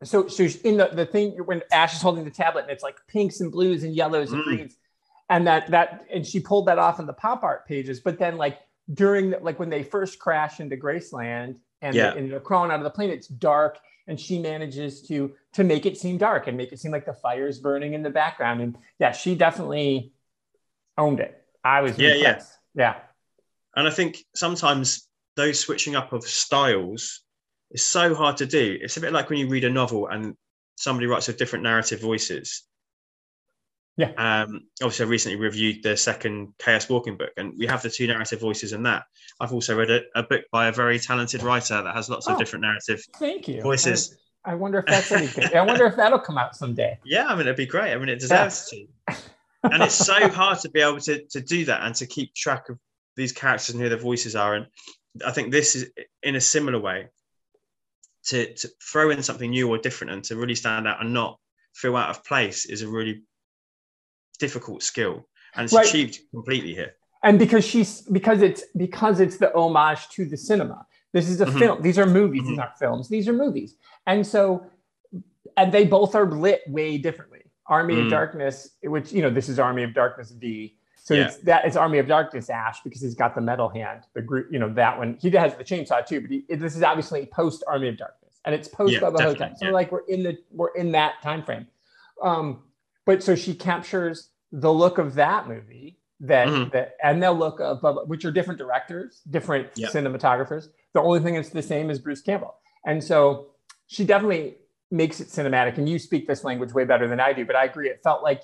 [0.04, 2.84] so so she's in the the thing when Ash is holding the tablet and it's
[2.84, 4.45] like pinks and blues and yellows and Mm.
[4.45, 4.78] greens,
[5.30, 8.00] and that that and she pulled that off in the pop art pages.
[8.00, 8.60] But then like
[8.93, 12.14] during the, like when they first crash into Graceland and, Yeah.
[12.14, 13.78] and they're crawling out of the plane, it's dark.
[14.08, 17.14] And she manages to to make it seem dark and make it seem like the
[17.14, 18.60] fire's burning in the background.
[18.62, 20.14] And yeah, she definitely
[20.98, 21.44] owned it.
[21.64, 22.42] I was Yeah, yeah.
[22.74, 22.96] yeah.
[23.76, 27.22] And I think sometimes those switching up of styles
[27.70, 28.80] is so hard to do.
[28.82, 30.36] It's a bit like when you read a novel and
[30.76, 32.64] somebody writes with different narrative voices.
[34.00, 34.12] Yeah.
[34.43, 38.08] Um, obviously, I recently reviewed the second Chaos Walking book, and we have the two
[38.08, 39.04] narrative voices in that.
[39.41, 42.34] I've also read a, a book by a very talented writer that has lots Oh.
[42.34, 43.62] of different narrative Thank you.
[43.62, 44.18] voices.
[44.45, 45.54] I, I wonder if that's any good.
[45.54, 46.97] I wonder if that'll come out someday.
[47.06, 47.91] Yeah, I mean, it'd be great.
[47.93, 48.86] I mean, it deserves to.
[49.64, 52.70] And it's so hard to be able to, to do that and to keep track
[52.70, 52.80] of
[53.18, 54.56] these characters and who their voices are.
[54.56, 54.68] And
[55.26, 55.89] I think this is
[56.24, 57.08] in a similar way
[58.28, 61.38] to, to throw in something new or different and to really stand out and not
[61.74, 63.24] feel out of place is a really
[64.40, 65.26] difficult skill.
[65.56, 65.86] And it's Right.
[65.88, 66.94] achieved completely here.
[67.24, 71.46] and because she's because it's because it's the homage to the cinema this is a
[71.46, 71.60] Mhm.
[71.60, 72.62] film these are movies these Mhm.
[72.64, 73.76] aren't films these are movies
[74.08, 74.66] and so
[75.58, 78.10] and they both are lit way differently army of Mm.
[78.12, 80.78] darkness which you know this is army of darkness V.
[80.96, 81.26] so Yeah.
[81.26, 84.48] it's that it's army of darkness ash because he's got the metal hand the group
[84.54, 87.64] you know that one he has the chainsaw too but he, this is obviously post
[87.68, 89.58] army of darkness and it's post Yeah, Bubba Hotep.
[89.58, 89.72] so yeah.
[89.80, 91.68] like we're in the we're in that time frame
[92.24, 92.64] um
[93.10, 96.72] but so she captures the look of that movie that, Mhm.
[96.74, 99.88] that and the look of which are different directors, different Yeah.
[99.88, 100.68] cinematographers.
[100.93, 102.53] The only thing that's the same is Bruce Campbell.
[102.86, 103.47] And so
[103.88, 104.57] she definitely
[104.91, 105.80] makes it cinematic.
[105.80, 107.89] And you speak this language way better than I do, but I agree.
[107.89, 108.43] It felt like,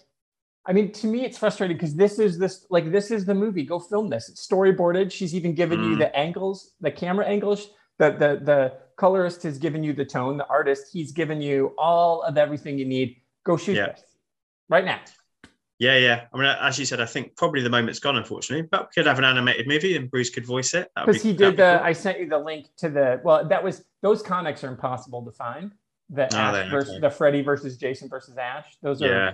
[0.66, 3.66] I mean, to me, it's frustrating because this is this like this is the movie.
[3.66, 4.30] Go film this.
[4.30, 5.12] It's storyboarded.
[5.12, 6.00] She's even given you Mm.
[6.00, 7.70] the angles, the camera angles.
[8.00, 10.38] The the the colorist has given you the tone.
[10.38, 13.18] The artist, he's given you all of everything you need.
[13.44, 13.92] Go shoot Yeah.
[13.92, 14.02] this
[14.70, 15.00] right now.
[15.78, 16.26] Yeah, yeah.
[16.34, 18.68] I mean, as you said, I think probably the moment's gone, unfortunately.
[18.72, 20.90] But we could have an animated movie and Bruce could voice it.
[20.96, 21.78] Because be- he did the.
[21.78, 21.86] cool.
[21.88, 23.20] I sent you the link to the.
[23.24, 25.74] Well, that was those comics are impossible to find.
[26.12, 27.00] The Oh, Ash versus okay.
[27.02, 28.78] the Freddy versus Jason versus Ash.
[28.82, 29.32] Those are Yeah.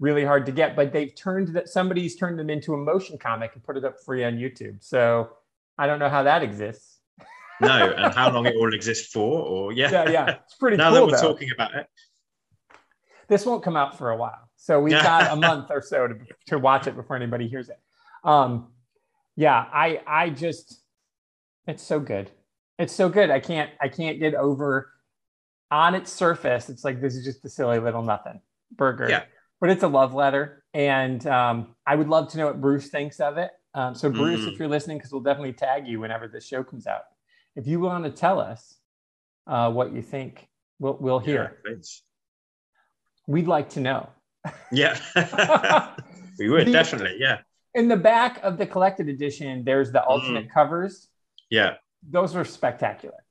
[0.00, 3.50] really hard to get, but they've turned that somebody's turned them into a motion comic
[3.54, 4.82] and put it up free on YouTube.
[4.82, 5.30] So
[5.76, 7.00] I don't know how that exists.
[7.60, 10.88] No, and how long it will exist for, or yeah, Yeah, yeah, it's pretty now
[10.90, 10.94] cool.
[10.94, 11.32] that we're though.
[11.32, 11.86] talking about it,
[13.28, 14.48] this won't come out for a while.
[14.62, 16.14] So we've got a month or so to,
[16.46, 17.80] to watch it before anybody hears it.
[18.22, 18.68] Um,
[19.34, 20.80] yeah, I I just
[21.66, 22.30] it's so good.
[22.78, 23.28] It's so good.
[23.28, 24.88] I can't I can't get over
[25.72, 26.68] on its surface.
[26.70, 28.40] It's like this is just a silly little nothing
[28.76, 29.08] burger.
[29.10, 29.24] Yeah.
[29.60, 33.18] But it's a love letter, and um, I would love to know what Bruce thinks
[33.20, 33.50] of it.
[33.74, 34.52] Um, so Bruce, Mm.
[34.52, 37.02] if you're listening, because we'll definitely tag you whenever this show comes out.
[37.56, 38.76] If you want to tell us
[39.46, 40.48] uh, what you think,
[40.78, 41.58] we'll we'll hear.
[41.68, 41.74] Yeah.
[43.26, 44.08] We'd like to know.
[44.72, 44.98] Yeah,
[46.38, 47.16] we would The- definitely.
[47.18, 47.38] Yeah,
[47.74, 51.08] in the back of the collected edition, there's the alternate covers.
[51.50, 51.74] yeah,
[52.08, 53.24] Those are spectacular.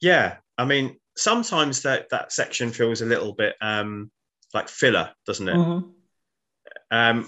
[0.00, 0.36] yeah.
[0.58, 4.10] I mean, sometimes that that section feels a little bit um
[4.54, 5.54] like filler, doesn't it?
[5.56, 5.90] Mhm.
[6.90, 7.26] Um,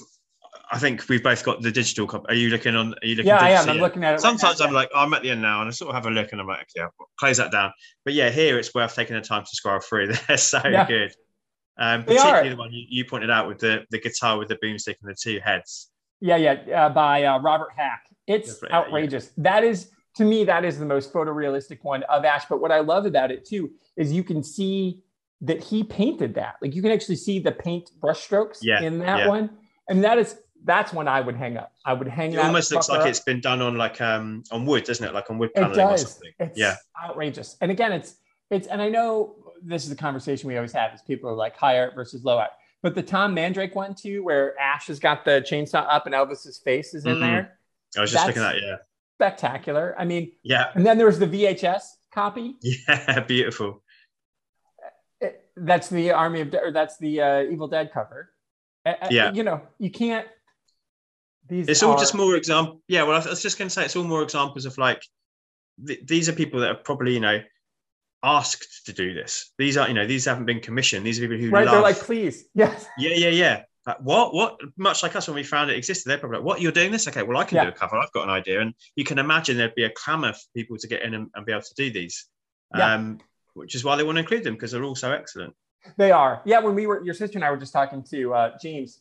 [0.70, 2.27] I think we've both got the digital copy.
[2.31, 2.95] Are you looking on?
[2.95, 3.29] Are you looking?
[3.29, 3.68] Yeah, I am.
[3.68, 3.81] I'm it?
[3.81, 4.12] looking at it.
[4.12, 4.66] right Sometimes now.
[4.66, 6.33] I'm like, oh, I'm at the end now, and I sort of have a look,
[6.33, 7.73] and I'm like, okay, I'll close that down.
[8.05, 10.09] But yeah, here it's worth taking the time to scroll through.
[10.29, 10.87] They're so Yeah.
[10.87, 11.12] good.
[11.79, 14.97] Um, particularly the one you, you pointed out with the the guitar with the boomstick
[15.03, 15.91] and the two heads.
[16.20, 18.05] yeah, yeah, uh, by uh, Robert Hack.
[18.27, 18.77] It's right, yeah.
[18.79, 19.31] outrageous.
[19.39, 22.45] That is to me, that is the most photorealistic one of Ash.
[22.49, 25.01] But what I love about it too is you can see
[25.41, 26.57] that he painted that.
[26.61, 29.29] Like you can actually see the paint brushstrokes Yeah, in that yeah.
[29.29, 29.51] one,
[29.89, 31.73] and that is that's when I would hang up.
[31.85, 33.07] I would hang It that almost looks like up.
[33.09, 35.12] it's been done on like um on wood, doesn't it?
[35.14, 36.33] Like on wood It paneling or something.
[36.39, 37.57] It's Yeah, outrageous.
[37.61, 38.16] And again, it's
[38.51, 41.56] it's and I know this is the conversation we always have is people are like
[41.56, 42.50] high art versus low art.
[42.82, 46.58] But the Tom Mandrake one too, where Ash has got the chainsaw up and Elvis's
[46.64, 47.20] face is in Mhm.
[47.20, 47.58] there,
[47.96, 48.62] I was just That's- looking at that.
[48.66, 48.76] Yeah,
[49.16, 49.94] spectacular.
[49.98, 51.82] I mean, yeah, and then there was the VHS
[52.12, 52.56] copy.
[52.62, 53.82] yeah, beautiful.
[55.20, 58.32] It- that's the Army of De- or that's the uh, Evil Dead cover.
[58.84, 59.32] Uh, uh, Yeah.
[59.32, 60.26] you know, you can't.
[61.48, 62.80] These It's all just more example.
[62.88, 65.02] Yeah, well, I was just going to say it's all more examples of like
[65.86, 67.40] th- these are people that are probably you know
[68.23, 69.53] asked to do this.
[69.59, 71.05] These are you know these haven't been commissioned.
[71.07, 71.64] These are people who right.
[71.64, 71.75] love.
[71.75, 73.62] They're like, please, yes, yeah, yeah, yeah.
[73.87, 74.33] Like, what?
[74.35, 74.61] What?
[74.77, 76.61] Much like us when we found it existed, they're probably like, "What?
[76.61, 77.09] You're doing this?
[77.09, 77.64] Okay, well, I can Yeah.
[77.64, 77.97] do a cover.
[77.97, 80.87] I've got an idea." And you can imagine there'd be a clamour for people to
[80.87, 82.27] get in and, and be able to do these.
[82.77, 82.95] Yeah.
[82.95, 83.18] Um,
[83.55, 85.55] which is why they want to include them because they're all so excellent.
[85.99, 86.41] They are.
[86.45, 89.01] Yeah, when we were, your sister and I were just talking to uh, James,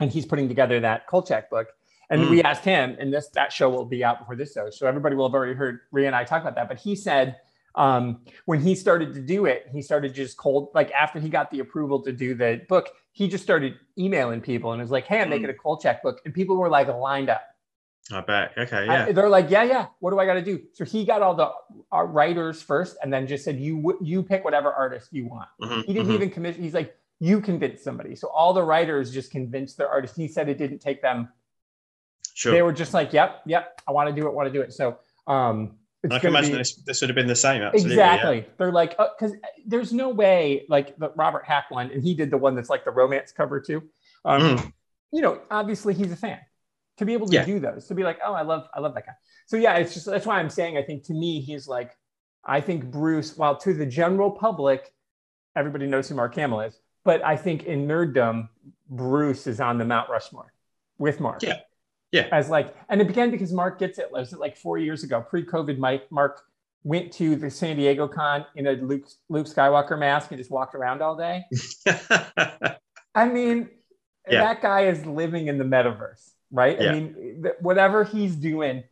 [0.00, 1.68] and he's putting together that Kolchak book.
[2.08, 2.30] And Mm.
[2.30, 5.16] we asked him, and this that show will be out before this show, so everybody
[5.16, 6.68] will have already heard Rhea and I talk about that.
[6.68, 7.36] But he said
[7.76, 11.50] um, when he started to do it, he started just cold, like after he got
[11.50, 15.20] the approval to do the book, he just started emailing people and was like, "Hey,
[15.20, 17.42] I'm making a Kolchak book," and people were like lined up.
[18.12, 18.52] I bet.
[18.56, 19.12] Okay, I- yeah.
[19.12, 19.86] they're like, yeah, yeah.
[19.98, 20.62] What do I got to do?
[20.72, 21.50] So he got all the
[21.92, 25.48] uh, writers first, and then just said, you you pick whatever artist you want.
[25.60, 26.14] Mhm, He didn't mhm.
[26.14, 26.62] even commission.
[26.62, 28.14] He's like, you convince somebody.
[28.14, 30.14] So all the writers just convinced their artist.
[30.16, 31.28] He said it didn't take them.
[32.34, 32.52] Sure.
[32.52, 33.80] They were just like, yep, yep.
[33.88, 34.32] I want to do it.
[34.34, 34.72] Want to do it.
[34.72, 35.76] So um,
[36.12, 37.62] I can imagine be- this, this would have been the same.
[37.62, 37.96] Absolutely.
[37.96, 38.14] yeah.
[38.14, 38.46] exactly.
[38.58, 39.34] They're like, because
[39.66, 42.84] there's no way, like the Robert Hack one, and he did the one that's like
[42.84, 43.82] the romance cover too.
[44.24, 44.72] Um, Mm.
[45.12, 46.40] You know, obviously he's a fan.
[46.98, 47.44] To be able to Yeah.
[47.44, 49.12] do those, to be like, oh, I love, I love that guy.
[49.46, 51.92] So yeah, it's just that's why I'm saying I think to me he's like,
[52.44, 54.92] I think Bruce, while to the general public,
[55.54, 58.48] everybody knows who Mark Hamill is, but I think in nerddom,
[58.88, 60.52] Bruce is on the Mount Rushmore
[60.98, 61.42] with Mark.
[61.42, 61.58] Yeah.
[62.12, 62.28] Yeah.
[62.32, 64.10] As like, and it began because Mark gets it.
[64.12, 65.76] Was it like four years ago, pre-COVID?
[65.78, 66.42] Mike Mark
[66.84, 70.74] went to the San Diego con in a Luke Luke Skywalker mask and just walked
[70.74, 71.42] around all day.
[73.14, 73.68] I mean,
[74.28, 74.42] Yeah.
[74.44, 76.80] that guy is living in the metaverse, right?
[76.80, 76.90] Yeah.
[76.90, 78.84] I mean, th- whatever he's doing,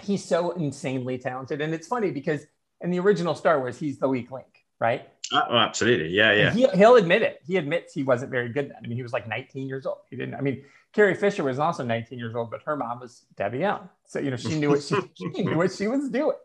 [0.00, 1.60] he's so insanely talented.
[1.60, 2.44] And it's funny because
[2.80, 4.46] in the original Star Wars, he's the weak link,
[4.80, 5.08] right?
[5.32, 6.08] oh, absolutely.
[6.08, 6.48] Yeah, yeah.
[6.50, 7.40] And he, he'll admit it.
[7.46, 8.76] He admits he wasn't very good then.
[8.84, 9.98] I mean, he was like 19 years old.
[10.10, 10.62] He didn't, I mean,
[10.94, 13.88] Carrie Fisher was also 19 years old, but her mom was Debbie Allen.
[14.06, 16.36] So, you know, she knew what she, she knew what she was doing.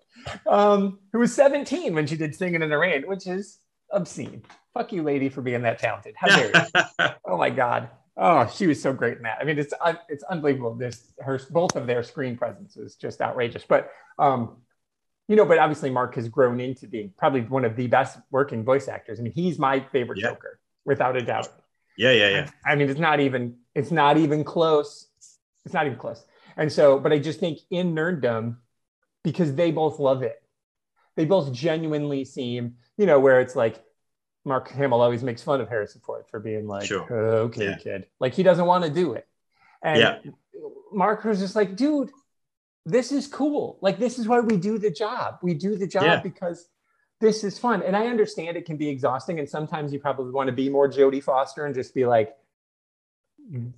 [0.48, 3.60] Um, who was 17 when she did Singing in the Rain, which is
[3.92, 4.42] obscene.
[4.74, 6.16] Fuck you, lady, for being that talented.
[6.18, 6.52] How dare
[7.00, 7.08] you?
[7.26, 7.90] Oh my God.
[8.18, 9.38] Oh, she was so great in that.
[9.40, 10.74] I mean, it's un- it's unbelievable.
[10.76, 13.64] This her both of their screen presence is just outrageous.
[13.68, 14.58] But um,
[15.28, 18.64] you know, but obviously Mark has grown into being probably one of the best working
[18.66, 19.20] voice actors.
[19.20, 20.30] I mean, he's my favorite Yeah.
[20.32, 21.48] Joker, without a doubt.
[21.98, 22.50] yeah, yeah, yeah.
[22.66, 25.08] I mean, it's not even it's not even close.
[25.66, 26.24] It's not even close.
[26.58, 28.58] And so, but I just think in nerddom,
[29.24, 30.42] because they both love it,
[31.16, 33.82] they both genuinely seem, you know, where it's like
[34.46, 37.08] Mark Hamill always makes fun of Harrison Ford for being like, Sure.
[37.10, 37.78] Oh, okay, Yeah.
[37.78, 38.08] kid.
[38.20, 39.28] Like he doesn't want to do it.
[39.82, 40.32] And Yeah.
[40.92, 42.12] Mark was just like, dude,
[42.86, 43.78] this is cool.
[43.82, 45.40] Like, this is why we do the job.
[45.42, 46.20] We do the job Yeah.
[46.22, 46.68] because
[47.22, 47.84] this is fun.
[47.84, 49.40] And I understand it can be exhausting.
[49.40, 52.36] And sometimes you probably want to be more Jodie Foster and just be like,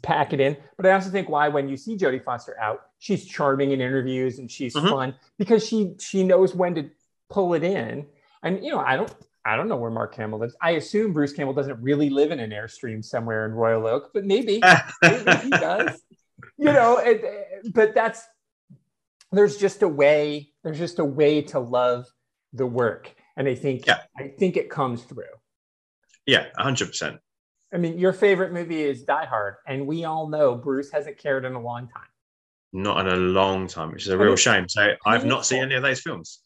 [0.01, 0.57] pack it in.
[0.77, 4.39] But I also think why when you see Jodie Foster out, she's charming in interviews
[4.39, 4.89] and she's Mhm.
[4.89, 6.89] fun because she she knows when to
[7.29, 8.07] pull it in.
[8.43, 9.13] And you know, I don't
[9.45, 10.55] I don't know where Mark Hamill lives.
[10.61, 14.25] I assume Bruce Campbell doesn't really live in an airstream somewhere in Royal Oak, but
[14.25, 14.61] maybe
[15.01, 16.01] maybe he does.
[16.57, 18.23] You know, it, it- but that's
[19.31, 20.51] there's just a way.
[20.63, 22.05] There's just a way to love
[22.53, 23.99] the work, and I think Yeah.
[24.17, 25.23] I think it comes through.
[26.25, 27.19] yeah, hundred percent.
[27.73, 31.45] I mean, your favorite movie is Die Hard, and we all know Bruce hasn't cared
[31.45, 32.03] in a long time.
[32.73, 34.67] Not in a long time, which is a real shame.
[34.67, 36.41] So I've not seen any of those films.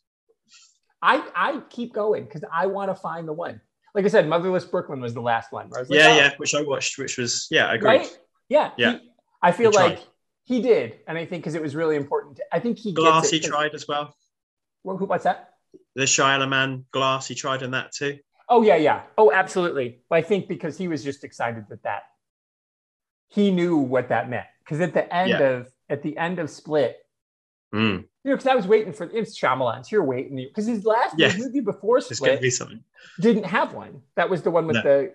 [1.02, 3.62] I I keep going because I want to find the one.
[3.94, 5.70] Like I said, Motherless Brooklyn was the last one.
[5.70, 7.88] where I was like, yeah, oh, yeah, which I watched, which was yeah, I agree.
[7.90, 8.20] right?
[8.50, 8.94] Yeah, Yeah.
[8.94, 9.12] he-
[9.42, 10.00] I feel He like
[10.44, 12.40] he did, and I think because it was really important.
[12.52, 14.16] I think he Glass, gets he tried as well.
[14.84, 15.54] Well, who, what's that?
[15.96, 18.18] The Shyamalan Glass, he tried in that too.
[18.50, 19.04] Oh yeah, yeah.
[19.18, 20.00] Oh, absolutely.
[20.10, 22.04] But I think because he was just excited that that
[23.28, 24.46] he knew what that meant.
[24.64, 25.40] Because at the end Yeah.
[25.40, 26.98] of at the end of Split,
[27.74, 27.98] Mm.
[28.24, 29.92] you know, because I was waiting for it's Shyamalan's.
[29.92, 31.36] You're waiting because his last Yeah.
[31.38, 32.84] movie before There's going to Split be
[33.22, 34.02] didn't have one.
[34.16, 34.82] That was the one with No.
[34.84, 35.14] the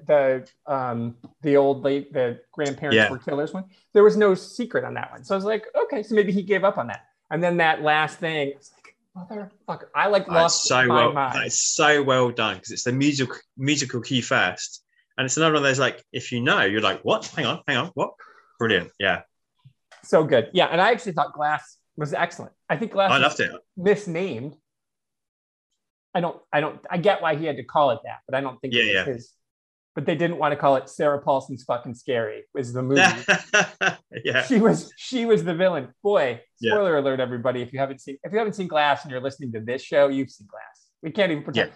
[0.67, 3.11] the um the old late the grandparents Yeah.
[3.11, 3.65] were killers one.
[3.93, 5.25] There was no secret on that one.
[5.25, 7.07] So I was like, okay, so maybe he gave up on that.
[7.31, 8.80] And then that last thing, I was like,
[9.17, 11.13] motherfucker, I like lost so my well.
[11.13, 11.35] mind.
[11.37, 14.85] That is so well done because it's the musical musical key first,
[15.19, 17.27] and it's another one of those like if you know, you're like, what?
[17.37, 18.11] Hang on, hang on, what?
[18.59, 18.91] Brilliant.
[18.99, 19.23] Yeah,
[20.05, 20.51] so good.
[20.53, 22.53] Yeah, and I actually thought Glass was excellent.
[22.69, 23.61] I think Glass I was loved it.
[23.77, 24.57] misnamed.
[26.15, 28.41] I don't, I don't, I get why he had to call it that, but I
[28.41, 29.05] don't think Yeah, it was yeah.
[29.15, 29.33] his.
[29.97, 32.45] But they didn't want to call it Sarah Paulson's fucking scary.
[32.55, 33.03] Was the movie?
[34.25, 35.89] yeah, She was, she was the villain.
[36.03, 36.73] Boy, Yeah.
[36.75, 37.61] spoiler alert, everybody!
[37.61, 40.07] If you haven't seen, if you haven't seen Glass and you're listening to this show,
[40.09, 40.87] you've seen Glass.
[41.03, 41.73] We can't even pretend.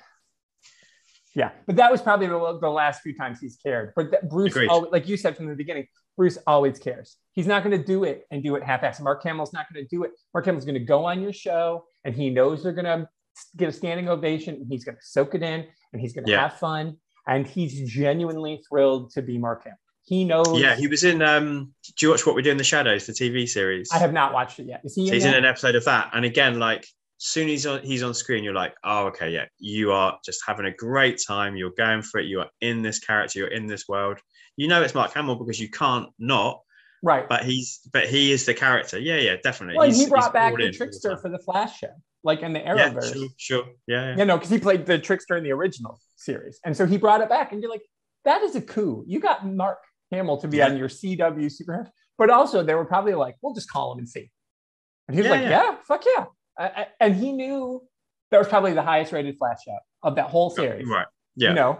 [1.34, 3.92] Yeah, but that was probably the, the last few times he's cared.
[3.96, 4.70] But that Bruce, Agreed.
[4.70, 7.16] al- like you said from the beginning, Bruce always cares.
[7.32, 9.00] He's not going to do it and do it half-assed.
[9.00, 10.12] Mark Hamill's not going to do it.
[10.32, 13.08] Mark Hamill's going to go on your show, and he knows they're going to
[13.56, 16.30] get a standing ovation, and he's going to soak it in, and he's going to
[16.30, 16.42] Yeah.
[16.42, 19.78] have fun, and he's genuinely thrilled to be Mark Hamill.
[20.06, 20.60] He knows.
[20.60, 20.76] yeah.
[20.76, 21.22] He was in.
[21.22, 23.88] um Do you watch What We Do in the Shadows, the TV series?
[23.92, 24.82] I have not watched it yet.
[24.84, 25.06] Is he?
[25.06, 25.38] So in he's in that?
[25.38, 26.86] an episode of that, and again, like
[27.18, 30.66] soon he's on he's on screen, you're like, oh, okay, yeah, you are just having
[30.66, 31.56] a great time.
[31.56, 32.26] You're going for it.
[32.26, 33.38] You are in this character.
[33.38, 34.18] You're in this world.
[34.56, 36.60] You know it's Mark Hamill because you can't not.
[37.02, 37.26] right.
[37.26, 38.98] But he's but he is the character.
[38.98, 39.78] Yeah, yeah, definitely.
[39.78, 41.18] well, He's- he brought back the trickster time.
[41.18, 41.94] for the Flash show,
[42.24, 43.12] like in the Yeah, Arrowverse.
[43.14, 43.64] sure, sure.
[43.86, 44.16] Yeah, yeah.
[44.18, 46.58] You know, because he played the trickster in the original series.
[46.64, 47.82] And so he brought it back, and you're like,
[48.24, 49.04] that is a coup.
[49.06, 49.78] You got Mark
[50.10, 50.66] Hamill to be Yeah.
[50.68, 51.88] on your CW superhero.
[52.16, 54.30] But also, they were probably like, we'll just call him and see.
[55.08, 55.48] And he was Yeah, like, yeah.
[55.50, 56.24] yeah, fuck yeah.
[56.58, 57.86] I- I- and he knew
[58.30, 60.88] that was probably the highest rated Flash show of that whole series.
[60.88, 61.06] Right.
[61.36, 61.50] Yeah.
[61.50, 61.78] You know?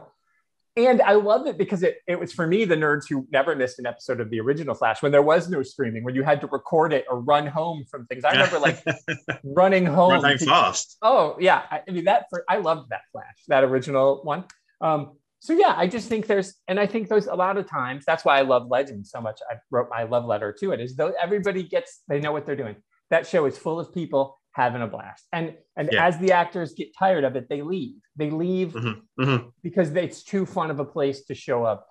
[0.77, 3.79] And I love it because it, it was for me, the nerds who never missed
[3.79, 6.49] an episode of the original Flash when there was no streaming, when you had to
[6.49, 8.25] record it or run home from things.
[8.25, 8.83] I remember like
[9.45, 10.11] running home.
[10.11, 10.97] Run home to- fast.
[11.01, 12.27] Oh yeah, I, I mean that.
[12.29, 14.45] For, I loved that Flash, that original one.
[14.81, 18.05] Um, so yeah, I just think there's, and I think there's a lot of times.
[18.07, 19.41] That's why I love Legends so much.
[19.49, 20.81] I wrote my love letter to it.
[20.81, 22.77] Is though everybody gets, they know what they're doing.
[23.11, 26.07] That show is full of people having a blast, and and Yeah.
[26.07, 28.01] as the actors get tired of it, they leave.
[28.17, 29.53] They leave Mhm, mhm.
[29.63, 31.89] because it's too fun of a place to show up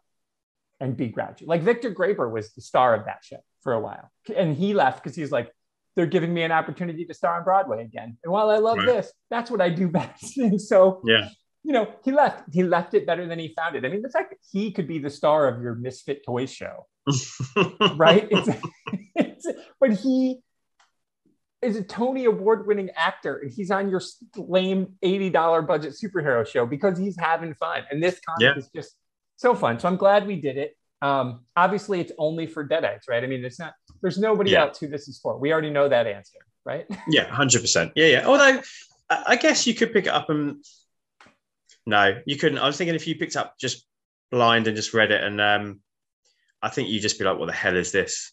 [0.80, 1.45] and be grouchy.
[1.45, 5.03] Like Victor Garber was the star of that show for a while, and he left
[5.03, 5.51] because he's like,
[5.95, 8.18] they're giving me an opportunity to star on Broadway again.
[8.24, 8.88] And while I love Right.
[8.88, 10.38] this, that's what I do best.
[10.38, 11.30] and so, Yeah.
[11.64, 12.45] you know, he left.
[12.51, 13.86] He left it better than he found it.
[13.86, 16.88] I mean, the fact that he could be the star of your Misfit Toys show,
[17.97, 18.28] right?
[18.32, 18.49] it's,
[19.16, 19.47] it's,
[19.80, 20.39] but he
[21.64, 24.01] is a Tony Award winning actor and he's on your
[24.38, 27.84] lame $80 budget superhero show because he's having fun.
[27.89, 28.57] And this comic Yeah.
[28.57, 28.95] is just
[29.38, 29.80] so fun.
[29.80, 30.78] So I'm glad we did it.
[31.01, 33.24] Um, obviously, it's only for Deadites, right?
[33.24, 34.61] I mean, it's not, there's nobody Yeah.
[34.64, 35.38] else who this is for.
[35.38, 36.86] We already know that answer, right?
[37.09, 37.91] Yeah, hundred percent.
[37.95, 38.26] Yeah, yeah.
[38.26, 38.61] Although
[39.09, 40.64] I I guess you could pick it up and
[41.86, 42.57] no, you couldn't.
[42.59, 43.86] I was thinking if you picked up just
[44.32, 45.82] blind and just read it, and um,
[46.61, 48.32] I think you'd just be like, "What the hell is this?"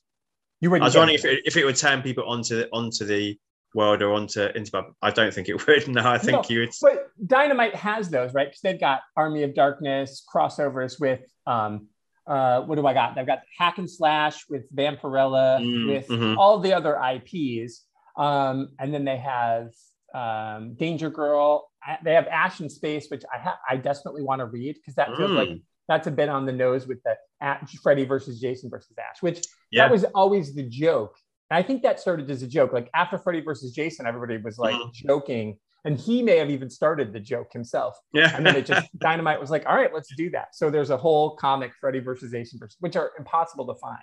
[0.61, 3.39] You I was wondering if it, if it would turn people onto the onto the
[3.75, 4.83] world or onto into.
[5.01, 5.89] I don't think it would.
[5.89, 6.71] No, I think No, you would.
[6.83, 8.49] But Dynamite has those, right?
[8.49, 11.89] Because they've got Army of Darkness crossovers with um,
[12.27, 13.15] uh, what do I got?
[13.15, 16.37] They've got Hack and Slash with Vampirella, Mm, with mhm.
[16.37, 17.85] all the other IPs,
[18.17, 19.71] um, and then they have
[20.15, 21.69] um, Danger Girl.
[22.05, 25.17] They have Ash in Space, which I ha- I desperately want to read because that
[25.17, 25.63] feels like Mm.
[25.91, 29.45] That's a bit on the nose with the at Freddy versus Jason versus Ash, which
[29.71, 29.85] Yeah.
[29.85, 31.17] that was always the joke.
[31.51, 32.73] And I think that started as a joke.
[32.73, 34.93] Like after Freddy versus Jason, everybody was like Mhm.
[34.93, 37.99] joking, and he may have even started the joke himself.
[38.13, 38.35] Yeah.
[38.37, 40.97] And then it just Dynamite was like, "All right, let's do that." So there's a
[40.97, 43.99] whole comic Freddy versus Jason versus, which are impossible to find.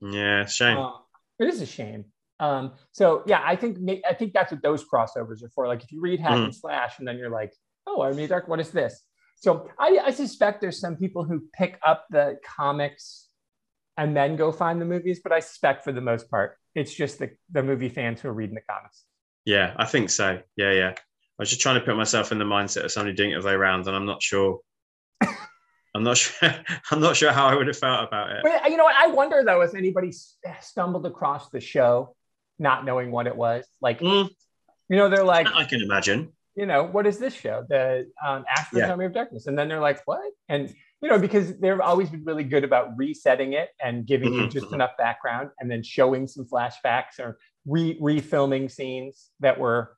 [0.00, 0.76] yeah, shame.
[0.78, 0.94] Um,
[1.38, 2.04] it is a shame.
[2.40, 3.78] Um, so yeah, I think
[4.08, 5.66] I think that's what those crossovers are for.
[5.68, 6.44] Like if you read Hack Mm.
[6.46, 7.52] and Slash, and then you're like,
[7.86, 9.02] "Oh, I of Dark, what is this?"
[9.40, 13.28] So I, I suspect there's some people who pick up the comics
[13.96, 17.18] and then go find the movies, but I suspect for the most part, it's just
[17.18, 19.04] the, the movie fans who are reading the comics.
[19.44, 20.40] Yeah, I think so.
[20.56, 20.94] Yeah, yeah.
[20.96, 23.38] I was just trying to put myself in the mindset of somebody doing it the
[23.40, 24.60] other way around, and I'm not sure.
[25.94, 26.54] I'm not sure.
[26.90, 28.38] I'm not sure how I would have felt about it.
[28.42, 28.96] But you know what?
[28.96, 30.12] I wonder though if anybody
[30.60, 32.14] stumbled across the show
[32.58, 33.64] not knowing what it was.
[33.80, 34.28] Like, Mm,
[34.88, 36.32] you know, they're like, I can imagine.
[36.58, 37.64] You know, what is this show?
[37.68, 38.80] The um, Ash vs.
[38.80, 38.90] Yeah.
[38.90, 39.46] Army of Darkness.
[39.46, 40.32] And then they're like, what?
[40.48, 44.42] And, you know, because they've always been really good about resetting it and giving you
[44.42, 49.96] Mhm, just enough background and then showing some flashbacks or re refilming scenes that were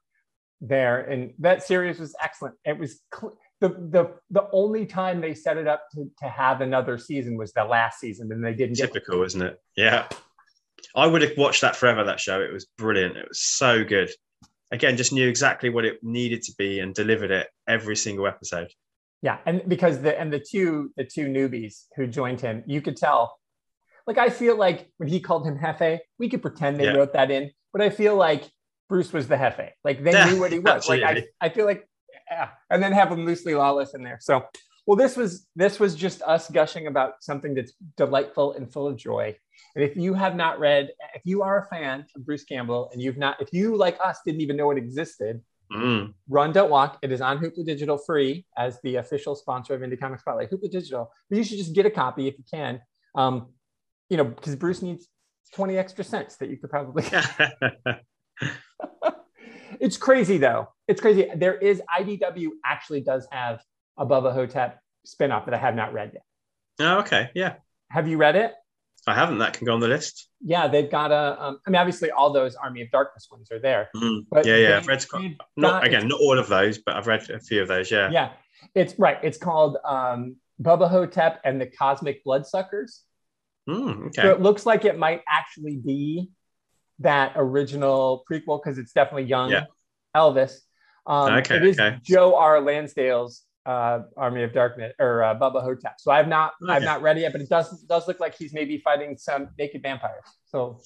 [0.60, 1.00] there.
[1.00, 2.56] And that series was excellent.
[2.66, 6.60] It was cl- the, the, the only time they set it up to, to have
[6.60, 9.58] another season was the last season and they didn't get Typical, isn't it?
[9.78, 10.08] Yeah.
[10.94, 12.04] I would have watched that forever.
[12.04, 12.42] That show.
[12.42, 13.16] It was brilliant.
[13.16, 14.10] It was so good.
[14.72, 18.68] Again, just knew exactly what it needed to be and delivered it every single episode.
[19.22, 22.96] Yeah, and because the and the two the two newbies who joined him, you could
[22.96, 23.36] tell.
[24.06, 26.92] Like I feel like when he called him Jefe, we could pretend they Yeah.
[26.94, 28.44] wrote that in, but I feel like
[28.88, 29.72] Bruce was the Jefe.
[29.84, 30.88] Like they Yeah, knew what he was.
[30.88, 31.26] Like I.
[31.40, 31.86] I feel like,
[32.30, 32.48] yeah.
[32.70, 34.18] and then have him loosely lawless in there.
[34.20, 34.44] So,
[34.86, 38.96] well, this was this was just us gushing about something that's delightful and full of
[38.96, 39.36] joy.
[39.74, 43.00] And if you have not read, if you are a fan of Bruce Campbell and
[43.00, 45.40] you've not, if you like us didn't even know it existed,
[45.72, 46.14] Mm.
[46.28, 46.98] Run Don't Walk.
[47.02, 50.50] It is on Hoopla Digital free as the official sponsor of Indie Comic Spotlight.
[50.50, 51.12] Hoopla Digital.
[51.28, 52.80] But you should just get a copy if you can.
[53.14, 53.50] Um,
[54.08, 55.06] you know, because Bruce needs
[55.54, 57.04] 20 extra cents that you could probably
[59.80, 60.68] It's crazy though.
[60.88, 61.28] It's crazy.
[61.36, 63.62] There is IDW actually does have
[63.96, 66.22] a Bubba Hotep spinoff that I have not read yet.
[66.80, 67.30] oh, okay.
[67.34, 67.54] Yeah.
[67.90, 68.54] Have you read it?
[69.06, 69.38] I haven't.
[69.38, 70.28] That can go on the list.
[70.42, 71.42] Yeah, they've got a.
[71.42, 73.88] Um, I mean, obviously, all those Army of Darkness ones are there.
[73.96, 74.26] Mm.
[74.30, 74.76] But yeah, yeah.
[74.76, 75.04] I've read
[75.56, 77.90] not got- again, not all of those, but I've read a few of those.
[77.90, 78.10] Yeah.
[78.10, 78.30] Yeah,
[78.74, 79.18] it's right.
[79.22, 83.02] It's called um, Bubba Hotep and the Cosmic Bloodsuckers.
[83.68, 84.22] Mm, okay.
[84.22, 86.30] So it looks like it might actually be
[86.98, 89.64] that original prequel because it's definitely young Yeah.
[90.14, 90.56] Elvis.
[91.06, 91.98] Um, Okay, it is okay.
[92.02, 92.60] Joe R.
[92.60, 95.96] Lansdale's uh, Army of Darkness or uh, Bubba Hotep.
[95.98, 98.52] So I've not I've not read it yet, but it does does look like he's
[98.52, 100.24] maybe fighting some naked vampires.
[100.46, 100.80] So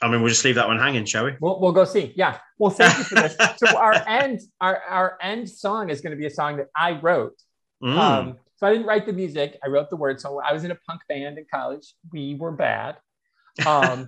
[0.00, 1.32] I mean, we'll just leave that one hanging, shall we?
[1.40, 2.12] We'll, we'll go see.
[2.14, 2.38] Yeah.
[2.58, 3.36] Well, thank you for this.
[3.58, 6.92] So our end, our, our end song is going to be a song that I
[6.92, 7.34] wrote.
[7.82, 7.98] Mm.
[7.98, 9.58] Um, so I didn't write the music.
[9.64, 10.22] I wrote the words.
[10.22, 11.94] So I was in a punk band in college.
[12.12, 12.96] We were bad.
[13.66, 14.06] Um,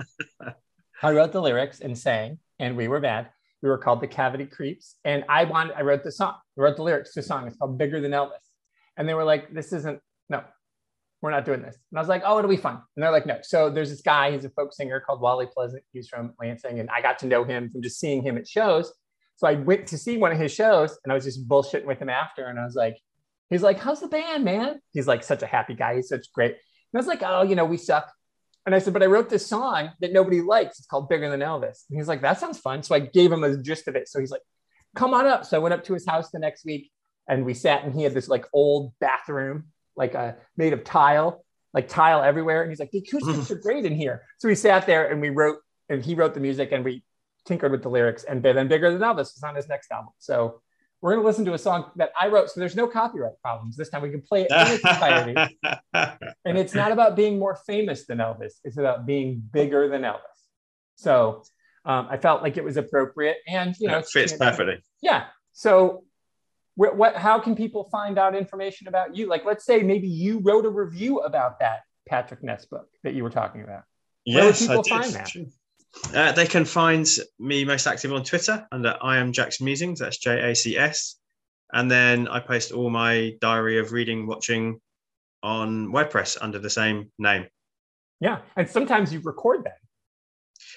[1.02, 3.30] I wrote the lyrics and sang, and we were bad.
[3.62, 5.74] We were called the Cavity Creeps, and I wanted.
[5.76, 6.34] I wrote the song.
[6.58, 7.46] I wrote the lyrics to the song.
[7.46, 8.46] It's called Bigger Than Elvis,
[8.96, 10.44] and they were like, "This isn't no."
[11.22, 11.76] We're not doing this.
[11.90, 12.80] And I was like, oh, it'll be fun.
[12.96, 13.38] And they're like, no.
[13.42, 15.82] So there's this guy, he's a folk singer called Wally Pleasant.
[15.92, 16.80] He's from Lansing.
[16.80, 18.90] And I got to know him from just seeing him at shows.
[19.36, 22.00] So I went to see one of his shows and I was just bullshitting with
[22.00, 22.46] him after.
[22.46, 22.96] And I was like,
[23.50, 24.80] he's like, how's the band, man?
[24.92, 25.96] He's like such a happy guy.
[25.96, 26.52] He's such great.
[26.52, 26.58] And
[26.94, 28.10] I was like, oh, you know, we suck.
[28.66, 30.78] And I said, but I wrote this song that nobody likes.
[30.78, 31.84] It's called Bigger Than Elvis.
[31.88, 32.82] And he's like, that sounds fun.
[32.82, 34.08] So I gave him a gist of it.
[34.08, 34.42] So he's like,
[34.94, 35.46] come on up.
[35.46, 36.90] So I went up to his house the next week
[37.26, 39.64] and we sat and he had this like old bathroom,
[39.96, 42.62] like uh, made of tile, like tile everywhere.
[42.62, 44.22] And he's like, the acoustics are great in here.
[44.38, 45.58] So we sat there and we wrote,
[45.88, 47.02] and he wrote the music and we
[47.46, 48.24] tinkered with the lyrics.
[48.24, 50.12] And then Bigger Than Elvis was on his next album.
[50.18, 50.60] So
[51.02, 52.50] we're going to listen to a song that I wrote.
[52.50, 53.76] So there's no copyright problems.
[53.76, 55.58] This time we can play it in its entirety.
[56.44, 58.52] And it's not about being more famous than Elvis.
[58.64, 60.18] It's about being bigger than Elvis.
[60.96, 61.42] So
[61.84, 64.82] um, I felt like it was appropriate, and you know, it fits perfectly.
[65.02, 65.26] yeah.
[65.52, 66.04] So,
[66.74, 67.16] wh- what?
[67.16, 69.26] How can people find out information about you?
[69.26, 73.22] Like, let's say maybe you wrote a review about that Patrick Ness book that you
[73.22, 73.82] were talking about.
[74.26, 74.90] Where would Yes, I people did.
[74.90, 75.30] find that?
[76.14, 77.06] Uh, they can find
[77.38, 79.98] me most active on Twitter under I am JACs Musings.
[79.98, 81.16] That's J A C S.
[81.72, 84.80] And then I post all my diary of reading, watching
[85.42, 87.46] on WordPress under the same name.
[88.20, 89.72] Yeah, and sometimes you record them.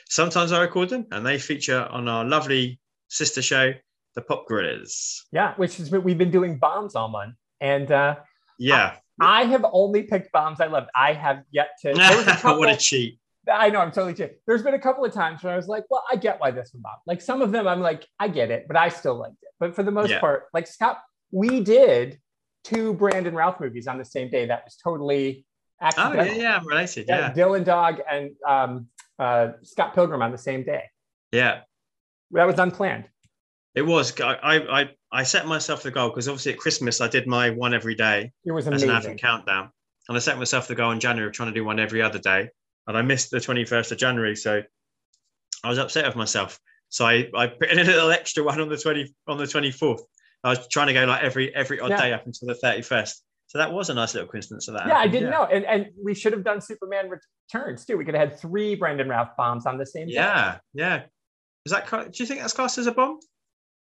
[0.10, 3.74] Sometimes I record them and they feature on our lovely sister show,
[4.16, 5.26] The Pop Gorillas.
[5.32, 8.16] Yeah, which is what we've been doing bombs all month, and uh,
[8.60, 8.96] Yeah.
[9.20, 10.90] I have only picked bombs I loved.
[10.96, 11.94] I have yet to.
[11.94, 13.20] There was a couple, what a cheat.
[13.52, 14.36] I know I'm totally kidding.
[14.48, 16.74] There's been a couple of times where I was like, well, I get why this
[16.74, 17.02] one bombed.
[17.06, 19.50] Like some of them, I'm like, I get it, but I still liked it.
[19.60, 20.20] But for the most Yeah.
[20.20, 22.20] part, like Scott, we did
[22.64, 24.46] two Brandon Routh movies on the same day.
[24.46, 25.46] That was totally
[25.98, 27.08] Oh yeah, yeah, I'm related.
[27.10, 28.88] Yeah, Yeah, Dylan Dog and um,
[29.20, 30.84] uh, Scott Pilgrim on the same day.
[31.32, 31.62] yeah.
[32.32, 33.10] That was unplanned.
[33.76, 34.20] It was.
[34.22, 34.36] I
[34.82, 37.96] I I, set myself the goal because obviously at Christmas I did my one every
[37.96, 38.96] day It was as an amazing.
[38.96, 39.70] advent countdown,
[40.08, 42.18] and I set myself the goal in January of trying to do one every other
[42.20, 42.50] day,
[42.88, 44.62] and I missed the 21st of January, so
[45.64, 46.60] I was upset with myself.
[46.90, 50.02] So I, I put in a little extra one on the 20 on the 24th.
[50.44, 52.02] I was trying to go like every every odd Yeah.
[52.02, 53.14] day up until the 31st.
[53.48, 54.88] So that was a nice little coincidence of that.
[54.88, 55.46] Yeah, I didn't know.
[55.46, 57.98] And, and we should have done Superman Returns too.
[57.98, 60.14] We could have had three Brandon Routh bombs on the same day.
[60.16, 61.04] Yeah, yeah.
[61.66, 61.90] Is that?
[61.90, 63.20] Do you think that's classed as a bomb?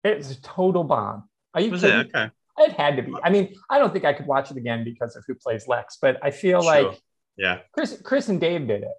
[0.04, 1.30] It's a total bomb.
[1.54, 1.94] Are you Was it?
[1.94, 2.30] Okay.
[2.58, 3.14] It had to be.
[3.24, 5.98] I mean, I don't think I could watch it again because of who plays Lex,
[6.02, 6.84] but I feel Sure.
[6.84, 7.00] like
[7.40, 8.92] Yeah, Chris, Chris and Dave did it.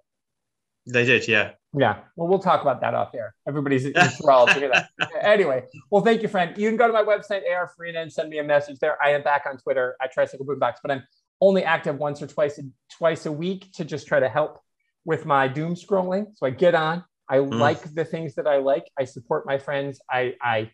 [0.87, 1.27] they did.
[1.27, 1.51] Yeah.
[1.77, 1.99] Yeah.
[2.15, 3.35] Well, we'll talk about that off air.
[3.47, 4.89] Everybody's enthralled to hear that.
[5.21, 6.57] Anyway, well, thank you, friend.
[6.57, 8.97] You can go to my website, AR and send me a message there.
[9.01, 11.03] I am back on Twitter at Tricycle Boombox, but I'm
[11.39, 14.59] only active once or twice a, twice a week to just try to help
[15.05, 16.27] with my doom scrolling.
[16.35, 17.03] So I get on.
[17.29, 17.57] I mm.
[17.57, 18.85] like the things that I like.
[18.99, 20.01] I support my friends.
[20.09, 20.71] I I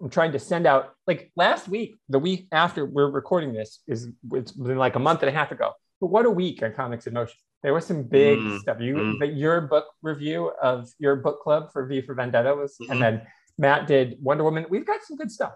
[0.00, 4.08] I'm trying to send out like last week, the week after we're recording this is
[4.32, 5.72] it's been like a month and a half ago.
[6.00, 7.36] But what a week on Comics in Motion.
[7.62, 8.80] There was some big Mm, stuff.
[8.80, 9.36] You mm.
[9.36, 12.90] your book review of your book club for V for Vendetta was, Mhm.
[12.90, 13.26] and then
[13.58, 14.66] Matt did Wonder Woman.
[14.68, 15.54] We've got some good stuff.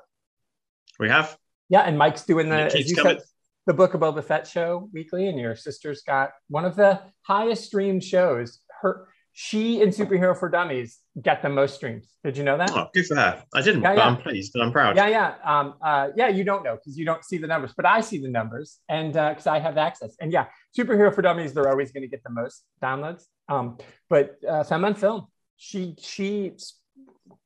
[0.99, 1.37] We have.
[1.69, 3.19] Yeah, and Mike's doing the as you coming.
[3.19, 3.27] said,
[3.67, 7.65] the Book of Boba Fett show weekly, and your sister's got one of the highest
[7.65, 8.61] streamed shows.
[8.81, 12.13] Her she and Superhero for Dummies get the most streams.
[12.25, 12.71] Did you know that?
[12.73, 13.43] Oh, good for her.
[13.55, 14.07] I didn't, Yeah, but yeah.
[14.07, 14.97] I'm pleased and I'm proud.
[14.97, 16.29] Yeah, yeah, um, uh, yeah.
[16.29, 19.13] You don't know because you don't see the numbers, but I see the numbers, and
[19.13, 20.17] because I have access.
[20.21, 23.25] And yeah, superhero for dummies, they're always going to get the most downloads.
[23.49, 23.79] Um,
[24.09, 25.27] but uh, Femme on Film,
[25.57, 26.53] she she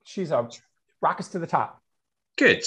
[0.05, 0.49] she's a
[1.01, 1.81] rockets to the top.
[2.37, 2.65] Good.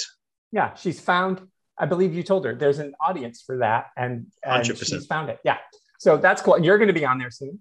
[0.52, 1.42] Yeah, she's found.
[1.76, 4.84] I believe you told her there's an audience for that, and, and 100%.
[4.84, 5.38] she's found it.
[5.44, 5.58] Yeah,
[5.98, 6.54] so that's cool.
[6.54, 7.60] And you're going to be on there soon.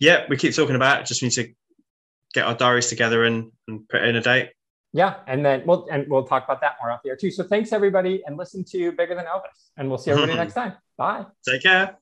[0.00, 1.06] Yeah, we keep talking about it.
[1.06, 1.52] Just need to
[2.32, 4.50] get our diaries together and, and put in a date.
[4.92, 7.30] Yeah, and then we'll and we'll talk about that more out there too.
[7.30, 10.74] So thanks everybody, and listen to Bigger Than Elvis, and we'll see everybody next time.
[10.96, 11.26] Bye.
[11.44, 11.96] Take care.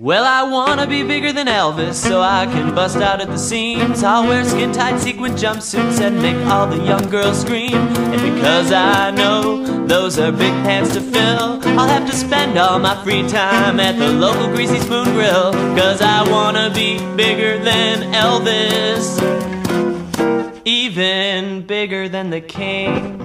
[0.00, 4.04] Well, I wanna be bigger than Elvis so I can bust out at the seams.
[4.04, 7.74] I'll wear skin tight sequin jumpsuits and make all the young girls scream.
[7.74, 12.78] And because I know those are big pants to fill, I'll have to spend all
[12.78, 15.50] my free time at the local Greasy Spoon Grill.
[15.76, 19.18] Cause I wanna be bigger than Elvis,
[20.64, 23.17] even bigger than the king.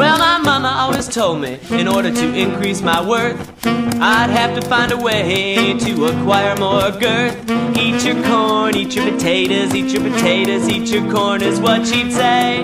[0.00, 3.36] Well, my mama always told me in order to increase my worth,
[3.66, 7.36] I'd have to find a way to acquire more girth.
[7.76, 12.10] Eat your corn, eat your potatoes, eat your potatoes, eat your corn is what she'd
[12.14, 12.62] say.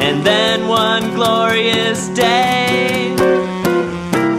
[0.00, 3.14] And then one glorious day,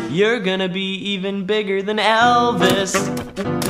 [0.09, 3.68] you're gonna be even bigger than Elvis.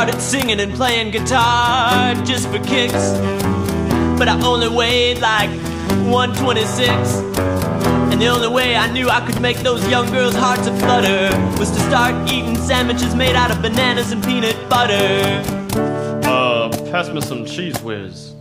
[0.00, 3.10] Started singing and playing guitar just for kicks.
[4.18, 5.50] But I only weighed like
[6.08, 6.88] 126.
[8.10, 11.28] And the only way I knew I could make those young girls' hearts a flutter
[11.58, 15.20] was to start eating sandwiches made out of bananas and peanut butter.
[16.26, 18.32] Uh, pass me some Cheez Whiz.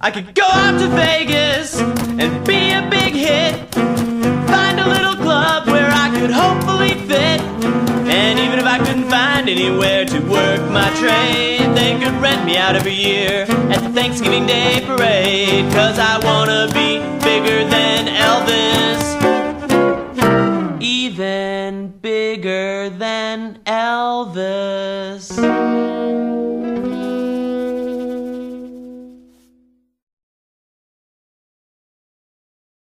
[0.00, 3.54] I could go out to Vegas and be a big hit.
[3.74, 7.79] Find a little club where I could hopefully fit.
[8.12, 12.56] And even if I couldn't find anywhere to work my trade, they could rent me
[12.56, 15.72] out every year at the Thanksgiving Day parade.
[15.72, 19.00] Cause I wanna be bigger than Elvis.
[20.82, 25.69] Even bigger than Elvis.